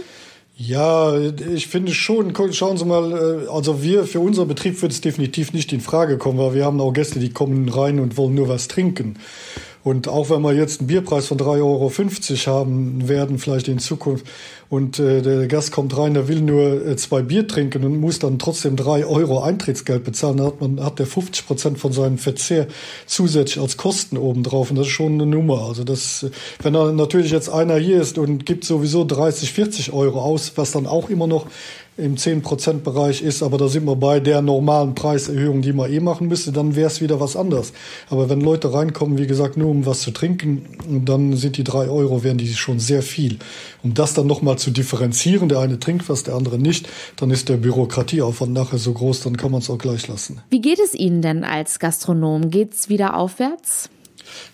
Ja, 0.56 1.18
ich 1.18 1.66
finde 1.66 1.92
schon, 1.92 2.32
schauen 2.52 2.76
Sie 2.76 2.84
mal, 2.84 3.12
äh, 3.12 3.48
also 3.48 3.82
wir, 3.82 4.04
für 4.04 4.20
unser 4.20 4.46
Betrieb 4.46 4.80
wird 4.82 4.92
es 4.92 5.00
definitiv 5.00 5.52
nicht 5.52 5.72
in 5.72 5.80
Frage 5.80 6.16
kommen, 6.16 6.38
weil 6.38 6.54
wir 6.54 6.64
haben 6.64 6.80
auch 6.80 6.92
Gäste, 6.92 7.18
die 7.18 7.30
kommen 7.30 7.68
rein 7.68 7.98
und 7.98 8.16
wollen 8.16 8.34
nur 8.34 8.48
was 8.48 8.68
trinken. 8.68 9.16
Und 9.84 10.08
auch 10.08 10.30
wenn 10.30 10.40
wir 10.40 10.54
jetzt 10.54 10.80
einen 10.80 10.86
Bierpreis 10.88 11.26
von 11.28 11.38
3,50 11.38 12.48
Euro 12.48 12.56
haben 12.56 13.06
werden, 13.06 13.38
vielleicht 13.38 13.68
in 13.68 13.78
Zukunft, 13.78 14.26
und 14.70 14.98
äh, 14.98 15.22
der 15.22 15.46
Gast 15.46 15.70
kommt 15.72 15.96
rein, 15.96 16.14
der 16.14 16.26
will 16.26 16.40
nur 16.40 16.84
äh, 16.84 16.96
zwei 16.96 17.22
Bier 17.22 17.46
trinken 17.46 17.84
und 17.84 18.00
muss 18.00 18.18
dann 18.18 18.38
trotzdem 18.38 18.76
drei 18.76 19.06
Euro 19.06 19.40
Eintrittsgeld 19.40 20.02
bezahlen, 20.02 20.38
dann 20.38 20.46
hat 20.46 20.60
man 20.60 20.82
hat 20.82 20.98
der 20.98 21.06
50 21.06 21.46
Prozent 21.46 21.78
von 21.78 21.92
seinem 21.92 22.18
Verzehr 22.18 22.66
zusätzlich 23.06 23.60
als 23.60 23.76
Kosten 23.76 24.16
obendrauf 24.16 24.70
und 24.70 24.76
das 24.76 24.86
ist 24.86 24.92
schon 24.92 25.12
eine 25.12 25.26
Nummer. 25.26 25.66
Also 25.68 25.84
das, 25.84 26.26
wenn 26.62 26.72
da 26.72 26.90
natürlich 26.90 27.30
jetzt 27.30 27.50
einer 27.50 27.76
hier 27.76 28.00
ist 28.00 28.18
und 28.18 28.46
gibt 28.46 28.64
sowieso 28.64 29.04
30, 29.04 29.52
40 29.52 29.92
Euro 29.92 30.20
aus, 30.20 30.52
was 30.56 30.72
dann 30.72 30.86
auch 30.86 31.10
immer 31.10 31.26
noch 31.26 31.46
im 31.96 32.16
10%-Bereich 32.16 33.22
ist, 33.22 33.42
aber 33.42 33.56
da 33.56 33.68
sind 33.68 33.84
wir 33.86 33.94
bei 33.94 34.18
der 34.18 34.42
normalen 34.42 34.94
Preiserhöhung, 34.94 35.62
die 35.62 35.72
man 35.72 35.92
eh 35.92 36.00
machen 36.00 36.26
müsste, 36.26 36.50
dann 36.50 36.74
wäre 36.74 36.88
es 36.88 37.00
wieder 37.00 37.20
was 37.20 37.36
anderes. 37.36 37.72
Aber 38.10 38.28
wenn 38.28 38.40
Leute 38.40 38.72
reinkommen, 38.72 39.16
wie 39.18 39.28
gesagt, 39.28 39.56
nur 39.56 39.70
um 39.70 39.86
was 39.86 40.00
zu 40.00 40.10
trinken, 40.10 40.66
dann 41.04 41.36
sind 41.36 41.56
die 41.56 41.64
drei 41.64 41.88
Euro, 41.88 42.24
wären 42.24 42.38
die 42.38 42.52
schon 42.52 42.80
sehr 42.80 43.02
viel. 43.02 43.38
Um 43.84 43.94
das 43.94 44.14
dann 44.14 44.26
nochmal 44.26 44.58
zu 44.58 44.72
differenzieren, 44.72 45.48
der 45.48 45.60
eine 45.60 45.78
trinkt 45.78 46.08
was, 46.08 46.24
der 46.24 46.34
andere 46.34 46.58
nicht, 46.58 46.88
dann 47.16 47.30
ist 47.30 47.48
der 47.48 47.58
Bürokratieaufwand 47.58 48.52
nachher 48.52 48.78
so 48.78 48.92
groß, 48.92 49.22
dann 49.22 49.36
kann 49.36 49.52
man 49.52 49.60
es 49.60 49.70
auch 49.70 49.78
gleich 49.78 50.08
lassen. 50.08 50.40
Wie 50.50 50.60
geht 50.60 50.80
es 50.80 50.94
Ihnen 50.94 51.22
denn 51.22 51.44
als 51.44 51.78
Gastronom? 51.78 52.50
Geht's 52.50 52.88
wieder 52.88 53.16
aufwärts? 53.16 53.88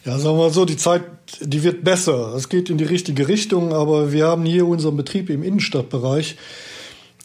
Ja, 0.04 0.18
sagen 0.18 0.36
wir 0.36 0.44
mal 0.44 0.52
so, 0.52 0.64
die 0.64 0.76
Zeit, 0.76 1.02
die 1.40 1.62
wird 1.62 1.84
besser. 1.84 2.34
Es 2.34 2.48
geht 2.48 2.68
in 2.68 2.76
die 2.76 2.84
richtige 2.84 3.28
Richtung, 3.28 3.72
aber 3.72 4.12
wir 4.12 4.26
haben 4.26 4.44
hier 4.44 4.66
unseren 4.66 4.96
Betrieb 4.96 5.30
im 5.30 5.42
Innenstadtbereich. 5.42 6.36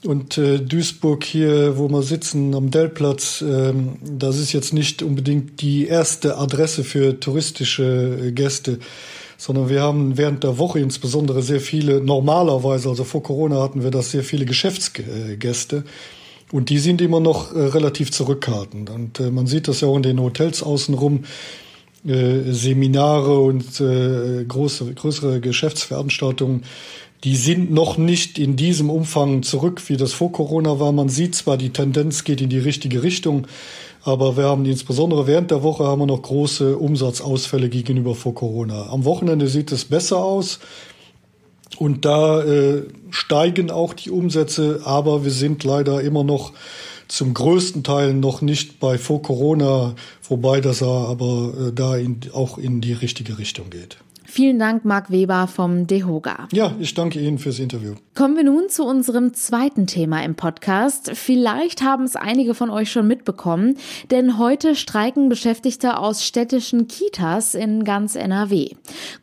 Und 0.06 0.38
äh, 0.38 0.60
Duisburg 0.60 1.24
hier, 1.24 1.78
wo 1.78 1.90
wir 1.90 2.04
sitzen, 2.04 2.54
am 2.54 2.70
Dellplatz, 2.70 3.42
ähm, 3.42 3.98
das 4.04 4.38
ist 4.38 4.54
jetzt 4.54 4.72
nicht 4.72 5.02
unbedingt 5.02 5.62
die 5.62 5.88
erste 5.88 6.38
Adresse 6.38 6.84
für 6.84 7.20
touristische 7.20 8.20
äh, 8.22 8.32
Gäste, 8.32 8.78
sondern 9.38 9.68
wir 9.68 9.82
haben 9.82 10.16
während 10.18 10.44
der 10.44 10.60
Woche 10.60 10.80
insbesondere 10.80 11.42
sehr 11.42 11.60
viele, 11.60 12.02
normalerweise, 12.02 12.90
also 12.90 13.04
vor 13.04 13.24
Corona 13.24 13.62
hatten 13.62 13.84
wir 13.84 13.90
das 13.90 14.12
sehr 14.12 14.24
viele 14.24 14.46
Geschäftsgäste. 14.46 15.84
Und 16.52 16.70
die 16.70 16.78
sind 16.78 17.02
immer 17.02 17.20
noch 17.20 17.56
äh, 17.56 17.60
relativ 17.60 18.12
zurückhaltend. 18.12 18.92
Und 18.92 19.20
äh, 19.20 19.32
man 19.32 19.48
sieht 19.48 19.68
das 19.68 19.82
ja 19.82 19.88
auch 19.88 19.98
in 19.98 20.04
den 20.04 20.22
Hotels 20.22 20.62
außenrum. 20.62 21.24
Äh, 22.08 22.52
Seminare 22.52 23.40
und 23.40 23.82
äh, 23.82 24.46
große, 24.48 24.94
größere 24.94 25.40
Geschäftsveranstaltungen 25.42 26.64
die 27.26 27.36
sind 27.36 27.72
noch 27.72 27.98
nicht 27.98 28.38
in 28.38 28.56
diesem 28.56 28.92
Umfang 28.92 29.42
zurück, 29.42 29.82
wie 29.88 29.98
das 29.98 30.14
vor 30.14 30.32
Corona 30.32 30.80
war. 30.80 30.92
Man 30.92 31.10
sieht 31.10 31.34
zwar, 31.34 31.58
die 31.58 31.72
Tendenz 31.72 32.24
geht 32.24 32.40
in 32.40 32.50
die 32.50 32.60
richtige 32.60 33.02
Richtung, 33.02 33.48
aber 34.04 34.38
wir 34.38 34.44
haben 34.44 34.64
insbesondere 34.66 35.26
während 35.26 35.50
der 35.50 35.64
Woche 35.64 35.86
haben 35.86 36.02
wir 36.02 36.06
noch 36.06 36.22
große 36.22 36.78
Umsatzausfälle 36.78 37.70
gegenüber 37.70 38.14
vor 38.14 38.36
Corona. 38.36 38.90
Am 38.92 39.06
Wochenende 39.06 39.48
sieht 39.48 39.72
es 39.72 39.86
besser 39.86 40.20
aus. 40.20 40.60
Und 41.80 42.06
da 42.06 42.44
äh, 42.44 42.84
steigen 43.10 43.72
auch 43.72 43.96
die 43.96 44.12
Umsätze, 44.12 44.82
aber 44.86 45.26
wir 45.26 45.32
sind 45.32 45.64
leider 45.64 46.02
immer 46.02 46.24
noch 46.24 46.54
zum 47.08 47.34
größten 47.34 47.84
Teil 47.84 48.14
noch 48.14 48.42
nicht 48.42 48.80
bei 48.80 49.00
vor 49.00 49.24
Corona, 49.24 49.96
wobei 50.30 50.62
das 50.62 50.84
aber 50.84 51.54
äh, 51.60 51.74
da 51.74 51.98
in, 51.98 52.20
auch 52.34 52.60
in 52.60 52.82
die 52.82 52.94
richtige 52.94 53.40
Richtung 53.40 53.72
geht. 53.72 53.98
Vielen 54.36 54.60
Dank, 54.60 54.84
Marc 54.84 55.12
Weber 55.12 55.48
vom 55.48 55.88
DEHOGA. 55.88 56.50
Ja, 56.52 56.74
ich 56.78 56.94
danke 56.94 57.22
Ihnen 57.22 57.38
fürs 57.38 57.58
Interview. 57.58 57.94
Kommen 58.16 58.36
wir 58.36 58.44
nun 58.44 58.68
zu 58.68 58.84
unserem 58.84 59.34
zweiten 59.34 59.88
Thema 59.88 60.26
im 60.26 60.36
Podcast. 60.36 61.12
Vielleicht 61.14 61.82
haben 61.82 62.04
es 62.04 62.18
einige 62.18 62.54
von 62.54 62.70
euch 62.70 62.92
schon 62.92 63.08
mitbekommen, 63.08 63.78
denn 64.12 64.38
heute 64.38 64.76
streiken 64.76 65.30
Beschäftigte 65.30 65.98
aus 66.00 66.26
städtischen 66.26 66.90
Kitas 66.90 67.56
in 67.56 67.86
ganz 67.86 68.16
NRW. 68.16 68.72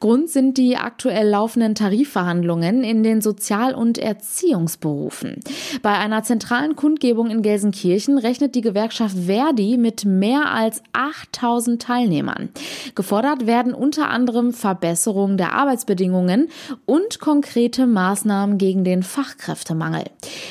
Grund 0.01 0.31
sind 0.31 0.57
die 0.57 0.79
aktuell 0.79 1.29
laufenden 1.29 1.75
Tarifverhandlungen 1.75 2.83
in 2.83 3.03
den 3.03 3.21
Sozial- 3.21 3.75
und 3.75 3.99
Erziehungsberufen. 3.99 5.41
Bei 5.83 5.99
einer 5.99 6.23
zentralen 6.23 6.75
Kundgebung 6.75 7.29
in 7.29 7.43
Gelsenkirchen 7.43 8.17
rechnet 8.17 8.55
die 8.55 8.63
Gewerkschaft 8.63 9.19
Verdi 9.27 9.77
mit 9.77 10.07
mehr 10.07 10.55
als 10.55 10.83
8000 10.95 11.83
Teilnehmern. 11.83 12.49
Gefordert 12.95 13.47
werden 13.47 13.75
unter 13.75 14.09
anderem 14.09 14.55
Verbesserung 15.03 15.37
der 15.37 15.53
Arbeitsbedingungen 15.53 16.49
und 16.87 17.19
konkrete 17.19 17.87
Maßnahmen 17.87 18.59
gegen 18.59 18.85
den 18.85 19.03
Fachkräftemangel. 19.03 20.05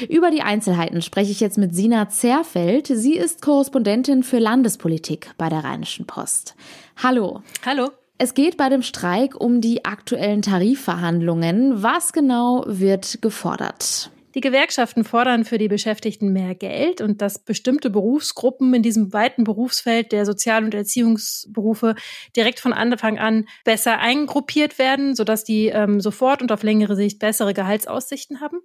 Über 0.10 0.30
die 0.30 0.42
Einzelheiten 0.42 1.02
spreche 1.02 1.32
ich 1.32 1.40
jetzt 1.40 1.58
mit 1.58 1.74
Sina 1.74 2.10
Zerfeld. 2.10 2.88
Sie 2.88 3.16
ist 3.16 3.42
Korrespondentin 3.42 4.24
für 4.24 4.40
Landespolitik 4.40 5.32
bei 5.38 5.50
der 5.50 5.64
Rheinischen 5.64 6.06
Post. 6.06 6.56
Hallo. 7.02 7.42
Hallo. 7.66 7.90
Es 8.18 8.34
geht 8.34 8.58
bei 8.58 8.70
dem 8.70 8.84
Streik 8.84 9.40
um 9.40 9.62
die 9.62 9.86
aktuellen 9.86 10.42
Tarifverhandlungen. 10.42 11.82
Was 11.82 12.14
genau 12.14 12.64
wird 12.68 13.22
gefordert? 13.22 14.12
Die 14.34 14.42
Gewerkschaften 14.42 15.04
fordern 15.04 15.44
für 15.44 15.58
die 15.58 15.68
Beschäftigten 15.68 16.32
mehr 16.32 16.56
Geld 16.56 17.02
und 17.02 17.22
dass 17.22 17.40
bestimmte 17.40 17.90
Berufsgruppen 17.90 18.74
in 18.74 18.82
diesem 18.82 19.12
weiten 19.12 19.44
Berufsfeld 19.44 20.14
der 20.14 20.26
Sozial- 20.26 20.64
und 20.64 20.74
Erziehungsberufe 20.74 21.96
direkt 22.36 22.60
von 22.62 22.72
Anfang 22.72 23.20
an 23.20 23.46
besser 23.66 24.00
eingruppiert 24.00 24.80
werden, 24.80 25.16
sodass 25.16 25.44
die 25.44 25.68
ähm, 25.68 26.00
sofort 26.00 26.42
und 26.42 26.52
auf 26.52 26.64
längere 26.64 26.96
Sicht 26.96 27.20
bessere 27.20 27.54
Gehaltsaussichten 27.54 28.40
haben. 28.40 28.60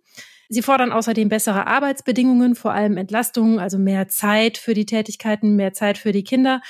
Sie 0.48 0.62
fordern 0.62 0.92
außerdem 0.92 1.28
bessere 1.28 1.66
Arbeitsbedingungen, 1.66 2.54
vor 2.54 2.72
allem 2.72 2.96
Entlastungen, 2.96 3.58
also 3.58 3.78
mehr 3.78 4.06
Zeit 4.06 4.58
für 4.58 4.74
die 4.74 4.86
Tätigkeiten, 4.86 5.56
mehr 5.56 5.72
Zeit 5.72 5.98
für 5.98 6.12
die 6.12 6.22
Kinder. 6.22 6.60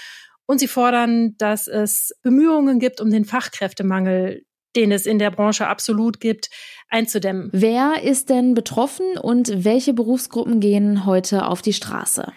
Und 0.47 0.59
sie 0.59 0.69
fordern, 0.69 1.37
dass 1.37 1.67
es 1.67 2.15
Bemühungen 2.23 2.79
gibt, 2.79 3.03
um 3.03 3.11
den 3.11 3.27
Fachkräftemangel 3.27 4.47
den 4.77 4.93
es 4.93 5.07
in 5.07 5.19
der 5.19 5.31
Branche 5.31 5.67
absolut 5.67 6.21
gibt, 6.21 6.51
einzudämmen. 6.89 7.49
Wer 7.53 8.03
ist 8.03 8.31
denn 8.31 8.55
betroffen 8.55 9.19
und 9.19 9.65
welche 9.65 9.93
Berufsgruppen 9.93 10.61
gehen 10.61 11.07
heute 11.07 11.47
auf 11.47 11.63
die 11.63 11.73
Straße? 11.73 12.33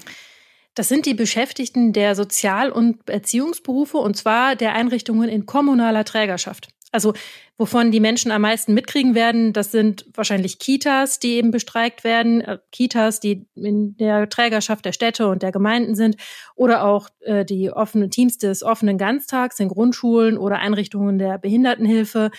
Das 0.75 0.88
sind 0.88 1.05
die 1.05 1.13
Beschäftigten 1.13 1.93
der 1.93 2.15
Sozial- 2.15 2.72
und 2.72 3.10
Erziehungsberufe 3.10 3.98
und 3.98 4.15
zwar 4.15 4.55
der 4.55 4.74
Einrichtungen 4.74 5.27
in 5.27 5.46
kommunaler 5.46 6.05
Trägerschaft. 6.05 6.69
Also 6.91 7.13
wovon 7.58 7.91
die 7.91 8.00
Menschen 8.00 8.31
am 8.31 8.41
meisten 8.41 8.74
mitkriegen 8.74 9.13
werden, 9.13 9.53
das 9.53 9.72
sind 9.72 10.05
wahrscheinlich 10.15 10.58
Kitas, 10.58 11.19
die 11.19 11.34
eben 11.34 11.51
bestreikt 11.51 12.03
werden, 12.03 12.41
äh, 12.41 12.58
Kitas, 12.72 13.19
die 13.19 13.46
in 13.55 13.96
der 13.98 14.27
Trägerschaft 14.29 14.86
der 14.86 14.93
Städte 14.93 15.27
und 15.27 15.43
der 15.43 15.51
Gemeinden 15.51 15.93
sind, 15.93 16.15
oder 16.55 16.84
auch 16.84 17.10
äh, 17.19 17.46
die 17.46 17.72
offenen 17.72 18.10
Teams 18.10 18.38
des 18.38 18.63
offenen 18.63 18.98
Ganztags 18.98 19.60
in 19.60 19.69
Grundschulen 19.69 20.38
oder 20.38 20.60
Einrichtungen 20.60 21.19
der 21.19 21.38
Behindertenhilfe. 21.38 22.31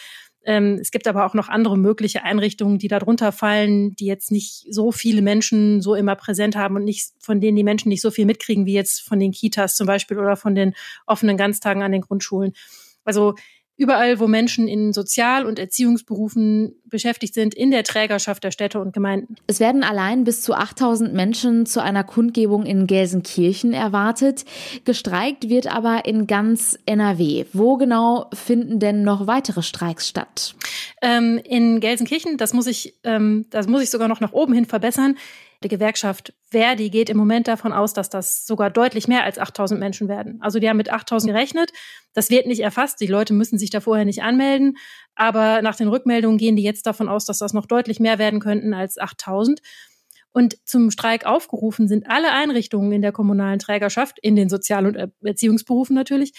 Ähm, 0.42 0.78
es 0.80 0.90
gibt 0.90 1.06
aber 1.06 1.26
auch 1.26 1.34
noch 1.34 1.48
andere 1.48 1.76
mögliche 1.76 2.24
Einrichtungen, 2.24 2.78
die 2.78 2.88
darunter 2.88 3.30
fallen, 3.30 3.94
die 3.96 4.06
jetzt 4.06 4.32
nicht 4.32 4.66
so 4.70 4.90
viele 4.90 5.22
Menschen 5.22 5.82
so 5.82 5.94
immer 5.94 6.16
präsent 6.16 6.56
haben 6.56 6.76
und 6.76 6.84
nicht, 6.84 7.12
von 7.20 7.40
denen 7.40 7.56
die 7.56 7.64
Menschen 7.64 7.90
nicht 7.90 8.00
so 8.00 8.10
viel 8.10 8.24
mitkriegen 8.24 8.66
wie 8.66 8.72
jetzt 8.72 9.02
von 9.02 9.20
den 9.20 9.32
Kitas 9.32 9.76
zum 9.76 9.86
Beispiel 9.86 10.18
oder 10.18 10.36
von 10.36 10.54
den 10.54 10.74
offenen 11.06 11.36
Ganztagen 11.36 11.82
an 11.82 11.92
den 11.92 12.00
Grundschulen. 12.00 12.52
Also 13.04 13.34
überall, 13.80 14.20
wo 14.20 14.28
Menschen 14.28 14.68
in 14.68 14.92
Sozial- 14.92 15.46
und 15.46 15.58
Erziehungsberufen 15.58 16.74
beschäftigt 16.84 17.32
sind, 17.32 17.54
in 17.54 17.70
der 17.70 17.82
Trägerschaft 17.82 18.44
der 18.44 18.50
Städte 18.50 18.78
und 18.78 18.92
Gemeinden. 18.92 19.36
Es 19.46 19.58
werden 19.58 19.82
allein 19.82 20.24
bis 20.24 20.42
zu 20.42 20.52
8000 20.52 21.14
Menschen 21.14 21.64
zu 21.64 21.82
einer 21.82 22.04
Kundgebung 22.04 22.66
in 22.66 22.86
Gelsenkirchen 22.86 23.72
erwartet. 23.72 24.44
Gestreikt 24.84 25.48
wird 25.48 25.66
aber 25.66 26.04
in 26.04 26.26
ganz 26.26 26.78
NRW. 26.84 27.46
Wo 27.54 27.78
genau 27.78 28.28
finden 28.34 28.80
denn 28.80 29.02
noch 29.02 29.26
weitere 29.26 29.62
Streiks 29.62 30.06
statt? 30.06 30.54
Ähm, 31.00 31.40
in 31.42 31.80
Gelsenkirchen, 31.80 32.36
das 32.36 32.52
muss 32.52 32.66
ich, 32.66 32.98
ähm, 33.04 33.46
das 33.48 33.66
muss 33.66 33.82
ich 33.82 33.88
sogar 33.88 34.08
noch 34.08 34.20
nach 34.20 34.32
oben 34.32 34.52
hin 34.52 34.66
verbessern. 34.66 35.16
Die 35.64 35.68
Gewerkschaft 35.68 36.34
Verdi 36.50 36.90
geht 36.90 37.10
im 37.10 37.16
Moment 37.16 37.46
davon 37.48 37.72
aus, 37.72 37.92
dass 37.92 38.10
das 38.10 38.46
sogar 38.46 38.70
deutlich 38.70 39.06
mehr 39.06 39.24
als 39.24 39.38
8000 39.38 39.78
Menschen 39.78 40.08
werden. 40.08 40.38
Also 40.42 40.58
die 40.58 40.68
haben 40.68 40.76
mit 40.76 40.90
8000 40.90 41.32
gerechnet. 41.32 41.72
Das 42.12 42.28
wird 42.30 42.46
nicht 42.46 42.60
erfasst. 42.60 43.00
Die 43.00 43.06
Leute 43.06 43.32
müssen 43.32 43.58
sich 43.58 43.70
da 43.70 43.80
vorher 43.80 44.04
nicht 44.04 44.22
anmelden. 44.22 44.76
Aber 45.14 45.62
nach 45.62 45.76
den 45.76 45.88
Rückmeldungen 45.88 46.38
gehen 46.38 46.56
die 46.56 46.62
jetzt 46.62 46.86
davon 46.86 47.08
aus, 47.08 47.24
dass 47.24 47.38
das 47.38 47.52
noch 47.52 47.66
deutlich 47.66 48.00
mehr 48.00 48.18
werden 48.18 48.40
könnten 48.40 48.74
als 48.74 48.98
8000. 48.98 49.60
Und 50.32 50.56
zum 50.64 50.90
Streik 50.90 51.26
aufgerufen 51.26 51.88
sind 51.88 52.08
alle 52.08 52.32
Einrichtungen 52.32 52.92
in 52.92 53.02
der 53.02 53.12
kommunalen 53.12 53.58
Trägerschaft, 53.58 54.18
in 54.20 54.36
den 54.36 54.48
Sozial- 54.48 54.86
und 54.86 55.12
Erziehungsberufen 55.24 55.94
natürlich, 55.94 56.32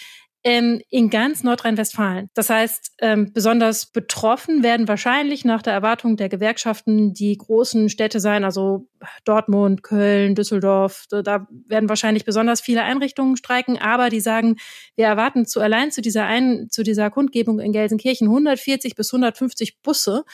ähm, 0.44 0.80
in 0.88 1.08
ganz 1.08 1.44
Nordrhein-Westfalen. 1.44 2.28
Das 2.34 2.50
heißt, 2.50 2.94
ähm, 2.98 3.32
besonders 3.32 3.86
betroffen 3.86 4.64
werden 4.64 4.88
wahrscheinlich 4.88 5.44
nach 5.44 5.62
der 5.62 5.72
Erwartung 5.72 6.16
der 6.16 6.28
Gewerkschaften 6.28 7.14
die 7.14 7.36
großen 7.36 7.88
Städte 7.88 8.18
sein, 8.18 8.42
also 8.42 8.88
Dortmund, 9.24 9.84
Köln, 9.84 10.34
Düsseldorf. 10.34 11.06
Da 11.10 11.46
werden 11.68 11.88
wahrscheinlich 11.88 12.24
besonders 12.24 12.60
viele 12.60 12.82
Einrichtungen 12.82 13.36
streiken, 13.36 13.78
aber 13.78 14.08
die 14.08 14.20
sagen, 14.20 14.56
wir 14.96 15.06
erwarten 15.06 15.46
zu 15.46 15.60
allein 15.60 15.92
zu 15.92 16.02
dieser 16.02 16.24
ein, 16.26 16.68
zu 16.70 16.82
dieser 16.82 17.10
Kundgebung 17.10 17.60
in 17.60 17.72
Gelsenkirchen 17.72 18.26
140 18.26 18.96
bis 18.96 19.12
150 19.12 19.80
Busse, 19.82 20.24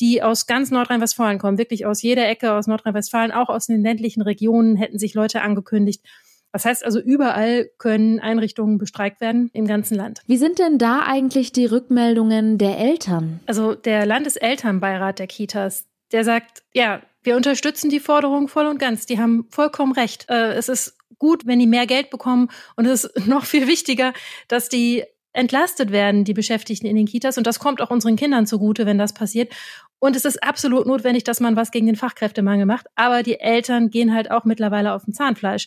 die 0.00 0.22
aus 0.22 0.46
ganz 0.46 0.70
Nordrhein-Westfalen 0.70 1.38
kommen, 1.38 1.58
wirklich 1.58 1.84
aus 1.84 2.00
jeder 2.00 2.26
Ecke 2.26 2.52
aus 2.52 2.66
Nordrhein-Westfalen, 2.68 3.32
auch 3.32 3.50
aus 3.50 3.66
den 3.66 3.82
ländlichen 3.82 4.22
Regionen 4.22 4.76
hätten 4.76 4.98
sich 4.98 5.12
Leute 5.12 5.42
angekündigt. 5.42 6.04
Das 6.52 6.64
heißt 6.64 6.84
also, 6.84 7.00
überall 7.00 7.70
können 7.78 8.20
Einrichtungen 8.20 8.78
bestreikt 8.78 9.20
werden 9.20 9.50
im 9.52 9.66
ganzen 9.66 9.96
Land. 9.96 10.22
Wie 10.26 10.38
sind 10.38 10.58
denn 10.58 10.78
da 10.78 11.00
eigentlich 11.00 11.52
die 11.52 11.66
Rückmeldungen 11.66 12.58
der 12.58 12.78
Eltern? 12.78 13.40
Also 13.46 13.74
der 13.74 14.06
Landeselternbeirat 14.06 15.18
der 15.18 15.26
Kitas, 15.26 15.86
der 16.12 16.24
sagt, 16.24 16.62
ja, 16.72 17.02
wir 17.22 17.36
unterstützen 17.36 17.90
die 17.90 18.00
Forderung 18.00 18.48
voll 18.48 18.66
und 18.66 18.78
ganz. 18.78 19.04
Die 19.06 19.18
haben 19.18 19.46
vollkommen 19.50 19.92
recht. 19.92 20.26
Äh, 20.30 20.54
es 20.54 20.68
ist 20.68 20.96
gut, 21.18 21.46
wenn 21.46 21.58
die 21.58 21.66
mehr 21.66 21.86
Geld 21.86 22.10
bekommen 22.10 22.48
und 22.76 22.86
es 22.86 23.04
ist 23.04 23.26
noch 23.26 23.44
viel 23.44 23.66
wichtiger, 23.66 24.12
dass 24.48 24.68
die 24.68 25.04
entlastet 25.32 25.92
werden, 25.92 26.24
die 26.24 26.34
Beschäftigten 26.34 26.86
in 26.86 26.96
den 26.96 27.06
Kitas. 27.06 27.38
Und 27.38 27.46
das 27.46 27.58
kommt 27.58 27.80
auch 27.80 27.90
unseren 27.90 28.16
Kindern 28.16 28.46
zugute, 28.46 28.86
wenn 28.86 28.98
das 28.98 29.12
passiert. 29.12 29.52
Und 30.00 30.14
es 30.14 30.24
ist 30.24 30.42
absolut 30.42 30.86
notwendig, 30.86 31.24
dass 31.24 31.40
man 31.40 31.56
was 31.56 31.70
gegen 31.70 31.86
den 31.86 31.96
Fachkräftemangel 31.96 32.66
macht. 32.66 32.86
Aber 32.94 33.22
die 33.22 33.40
Eltern 33.40 33.90
gehen 33.90 34.14
halt 34.14 34.30
auch 34.30 34.44
mittlerweile 34.44 34.92
auf 34.92 35.04
den 35.04 35.14
Zahnfleisch. 35.14 35.66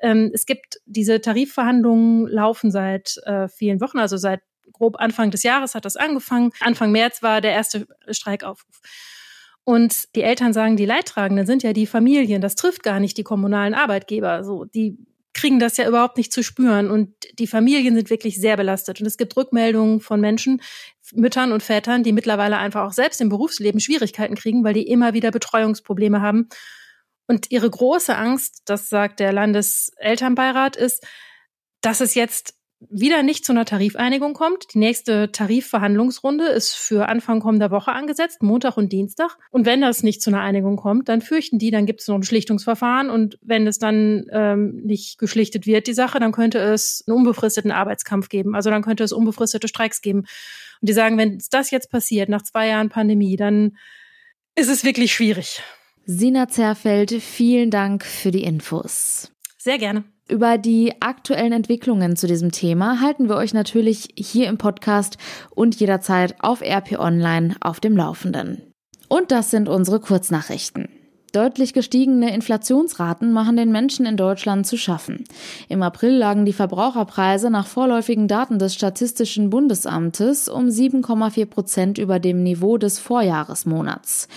Ähm, 0.00 0.30
es 0.32 0.46
gibt 0.46 0.80
diese 0.86 1.20
Tarifverhandlungen 1.20 2.28
laufen 2.28 2.70
seit 2.70 3.16
äh, 3.24 3.48
vielen 3.48 3.80
Wochen, 3.80 3.98
also 3.98 4.16
seit 4.16 4.40
grob 4.72 4.96
Anfang 4.98 5.30
des 5.30 5.42
Jahres 5.42 5.74
hat 5.74 5.84
das 5.84 5.96
angefangen. 5.96 6.52
Anfang 6.60 6.92
März 6.92 7.22
war 7.22 7.40
der 7.40 7.52
erste 7.52 7.86
Streikaufruf. 8.08 8.80
Und 9.64 10.14
die 10.16 10.22
Eltern 10.22 10.52
sagen, 10.52 10.76
die 10.76 10.86
Leidtragenden 10.86 11.46
sind 11.46 11.62
ja 11.62 11.72
die 11.72 11.86
Familien. 11.86 12.40
Das 12.40 12.56
trifft 12.56 12.82
gar 12.82 12.98
nicht 12.98 13.16
die 13.16 13.22
kommunalen 13.22 13.74
Arbeitgeber. 13.74 14.42
So, 14.42 14.64
die 14.64 14.98
kriegen 15.34 15.58
das 15.58 15.76
ja 15.76 15.88
überhaupt 15.88 16.16
nicht 16.16 16.32
zu 16.32 16.42
spüren. 16.42 16.90
Und 16.90 17.14
die 17.38 17.46
Familien 17.46 17.94
sind 17.94 18.10
wirklich 18.10 18.40
sehr 18.40 18.56
belastet. 18.56 19.00
Und 19.00 19.06
es 19.06 19.16
gibt 19.16 19.36
Rückmeldungen 19.36 20.00
von 20.00 20.20
Menschen, 20.20 20.60
Müttern 21.14 21.52
und 21.52 21.62
Vätern, 21.62 22.02
die 22.02 22.12
mittlerweile 22.12 22.58
einfach 22.58 22.84
auch 22.84 22.92
selbst 22.92 23.20
im 23.20 23.28
Berufsleben 23.28 23.80
Schwierigkeiten 23.80 24.34
kriegen, 24.34 24.64
weil 24.64 24.74
die 24.74 24.86
immer 24.86 25.14
wieder 25.14 25.30
Betreuungsprobleme 25.30 26.20
haben. 26.20 26.48
Und 27.26 27.50
ihre 27.50 27.70
große 27.70 28.16
Angst, 28.16 28.62
das 28.66 28.88
sagt 28.88 29.20
der 29.20 29.32
Landeselternbeirat, 29.32 30.76
ist, 30.76 31.06
dass 31.80 32.00
es 32.00 32.14
jetzt 32.14 32.54
wieder 32.90 33.22
nicht 33.22 33.44
zu 33.44 33.52
einer 33.52 33.64
Tarifeinigung 33.64 34.34
kommt. 34.34 34.74
Die 34.74 34.78
nächste 34.78 35.32
Tarifverhandlungsrunde 35.32 36.46
ist 36.46 36.74
für 36.74 37.08
Anfang 37.08 37.40
kommender 37.40 37.70
Woche 37.70 37.92
angesetzt, 37.92 38.42
Montag 38.42 38.76
und 38.76 38.92
Dienstag. 38.92 39.36
Und 39.50 39.66
wenn 39.66 39.80
das 39.80 40.02
nicht 40.02 40.22
zu 40.22 40.30
einer 40.30 40.40
Einigung 40.40 40.76
kommt, 40.76 41.08
dann 41.08 41.20
fürchten 41.20 41.58
die, 41.58 41.70
dann 41.70 41.86
gibt 41.86 42.00
es 42.00 42.08
noch 42.08 42.16
ein 42.16 42.22
Schlichtungsverfahren. 42.22 43.10
Und 43.10 43.38
wenn 43.42 43.66
es 43.66 43.78
dann 43.78 44.26
ähm, 44.30 44.82
nicht 44.84 45.18
geschlichtet 45.18 45.66
wird, 45.66 45.86
die 45.86 45.94
Sache, 45.94 46.18
dann 46.20 46.32
könnte 46.32 46.58
es 46.58 47.04
einen 47.06 47.16
unbefristeten 47.16 47.70
Arbeitskampf 47.70 48.28
geben. 48.28 48.54
Also 48.54 48.70
dann 48.70 48.82
könnte 48.82 49.04
es 49.04 49.12
unbefristete 49.12 49.68
Streiks 49.68 50.00
geben. 50.00 50.20
Und 50.20 50.88
die 50.88 50.92
sagen, 50.92 51.18
wenn 51.18 51.40
das 51.50 51.70
jetzt 51.70 51.90
passiert, 51.90 52.28
nach 52.28 52.42
zwei 52.42 52.68
Jahren 52.68 52.88
Pandemie, 52.88 53.36
dann 53.36 53.76
ist 54.54 54.68
es 54.68 54.84
wirklich 54.84 55.12
schwierig. 55.12 55.62
Sina 56.04 56.48
Zerfeld, 56.48 57.12
vielen 57.12 57.70
Dank 57.70 58.04
für 58.04 58.30
die 58.32 58.42
Infos. 58.42 59.30
Sehr 59.56 59.78
gerne. 59.78 60.04
Über 60.28 60.56
die 60.56 60.94
aktuellen 61.00 61.52
Entwicklungen 61.52 62.16
zu 62.16 62.26
diesem 62.26 62.52
Thema 62.52 63.00
halten 63.00 63.28
wir 63.28 63.36
euch 63.36 63.52
natürlich 63.52 64.08
hier 64.16 64.48
im 64.48 64.56
Podcast 64.56 65.18
und 65.50 65.78
jederzeit 65.78 66.36
auf 66.40 66.62
RP 66.62 66.98
Online 66.98 67.56
auf 67.60 67.80
dem 67.80 67.96
Laufenden. 67.96 68.72
Und 69.08 69.30
das 69.30 69.50
sind 69.50 69.68
unsere 69.68 70.00
Kurznachrichten. 70.00 70.88
Deutlich 71.32 71.72
gestiegene 71.72 72.34
Inflationsraten 72.34 73.32
machen 73.32 73.56
den 73.56 73.72
Menschen 73.72 74.04
in 74.04 74.18
Deutschland 74.18 74.66
zu 74.66 74.76
schaffen. 74.76 75.24
Im 75.70 75.82
April 75.82 76.14
lagen 76.14 76.44
die 76.44 76.52
Verbraucherpreise 76.52 77.48
nach 77.48 77.66
vorläufigen 77.66 78.28
Daten 78.28 78.58
des 78.58 78.74
Statistischen 78.74 79.48
Bundesamtes 79.48 80.50
um 80.50 80.66
7,4 80.66 81.46
Prozent 81.46 81.96
über 81.96 82.18
dem 82.18 82.42
Niveau 82.42 82.76
des 82.76 82.98
Vorjahresmonats. 82.98 84.28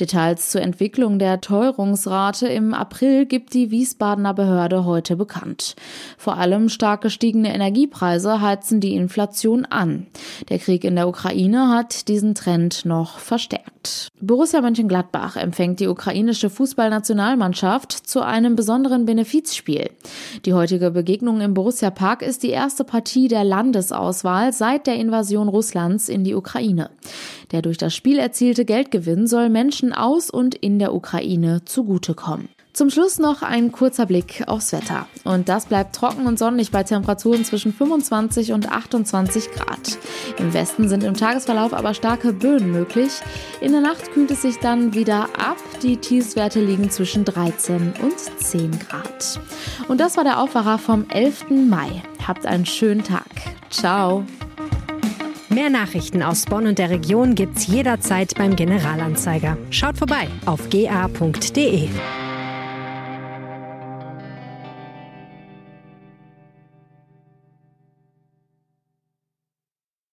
Details 0.00 0.50
zur 0.50 0.62
Entwicklung 0.62 1.20
der 1.20 1.40
Teuerungsrate 1.40 2.48
im 2.48 2.74
April 2.74 3.26
gibt 3.26 3.54
die 3.54 3.70
Wiesbadener 3.70 4.34
Behörde 4.34 4.84
heute 4.84 5.14
bekannt. 5.14 5.76
Vor 6.18 6.36
allem 6.36 6.68
stark 6.68 7.02
gestiegene 7.02 7.54
Energiepreise 7.54 8.40
heizen 8.40 8.80
die 8.80 8.96
Inflation 8.96 9.66
an. 9.66 10.08
Der 10.48 10.58
Krieg 10.58 10.82
in 10.82 10.96
der 10.96 11.06
Ukraine 11.06 11.68
hat 11.68 12.08
diesen 12.08 12.34
Trend 12.34 12.84
noch 12.84 13.20
verstärkt. 13.20 14.08
Borussia 14.20 14.60
Mönchengladbach 14.60 15.36
empfängt 15.36 15.80
die 15.80 15.86
ukrainische 15.86 16.39
italienische 16.40 16.50
Fußballnationalmannschaft 16.50 17.92
zu 17.92 18.24
einem 18.24 18.56
besonderen 18.56 19.04
Benefizspiel. 19.04 19.90
Die 20.44 20.54
heutige 20.54 20.90
Begegnung 20.90 21.40
im 21.40 21.54
Borussia 21.54 21.90
Park 21.90 22.22
ist 22.22 22.42
die 22.42 22.50
erste 22.50 22.84
Partie 22.84 23.28
der 23.28 23.44
Landesauswahl 23.44 24.52
seit 24.52 24.86
der 24.86 24.96
Invasion 24.96 25.48
Russlands 25.48 26.08
in 26.08 26.24
die 26.24 26.34
Ukraine. 26.34 26.90
Der 27.52 27.62
durch 27.62 27.76
das 27.76 27.94
Spiel 27.94 28.18
erzielte 28.18 28.64
Geldgewinn 28.64 29.26
soll 29.26 29.50
Menschen 29.50 29.92
aus 29.92 30.30
und 30.30 30.54
in 30.54 30.78
der 30.78 30.94
Ukraine 30.94 31.64
zugutekommen. 31.64 32.48
Zum 32.72 32.88
Schluss 32.88 33.18
noch 33.18 33.42
ein 33.42 33.72
kurzer 33.72 34.06
Blick 34.06 34.44
aufs 34.46 34.72
Wetter. 34.72 35.06
Und 35.24 35.48
das 35.48 35.66
bleibt 35.66 35.94
trocken 35.94 36.26
und 36.26 36.38
sonnig 36.38 36.70
bei 36.70 36.84
Temperaturen 36.84 37.44
zwischen 37.44 37.74
25 37.74 38.52
und 38.52 38.70
28 38.70 39.50
Grad. 39.50 39.98
Im 40.38 40.54
Westen 40.54 40.88
sind 40.88 41.02
im 41.02 41.14
Tagesverlauf 41.14 41.74
aber 41.74 41.94
starke 41.94 42.32
Böen 42.32 42.70
möglich. 42.70 43.10
In 43.60 43.72
der 43.72 43.80
Nacht 43.80 44.12
kühlt 44.12 44.30
es 44.30 44.42
sich 44.42 44.58
dann 44.58 44.94
wieder 44.94 45.24
ab. 45.36 45.56
Die 45.82 45.96
Tiefstwerte 45.96 46.60
liegen 46.60 46.90
zwischen 46.90 47.24
13 47.24 47.92
und 48.02 48.40
10 48.40 48.78
Grad. 48.78 49.40
Und 49.88 50.00
das 50.00 50.16
war 50.16 50.24
der 50.24 50.40
Aufwacher 50.40 50.78
vom 50.78 51.08
11. 51.10 51.50
Mai. 51.50 52.02
Habt 52.26 52.46
einen 52.46 52.66
schönen 52.66 53.02
Tag. 53.02 53.26
Ciao. 53.70 54.24
Mehr 55.48 55.70
Nachrichten 55.70 56.22
aus 56.22 56.44
Bonn 56.44 56.68
und 56.68 56.78
der 56.78 56.90
Region 56.90 57.34
gibt's 57.34 57.66
jederzeit 57.66 58.36
beim 58.36 58.54
Generalanzeiger. 58.54 59.58
Schaut 59.70 59.98
vorbei 59.98 60.28
auf 60.46 60.70
ga.de. 60.70 61.88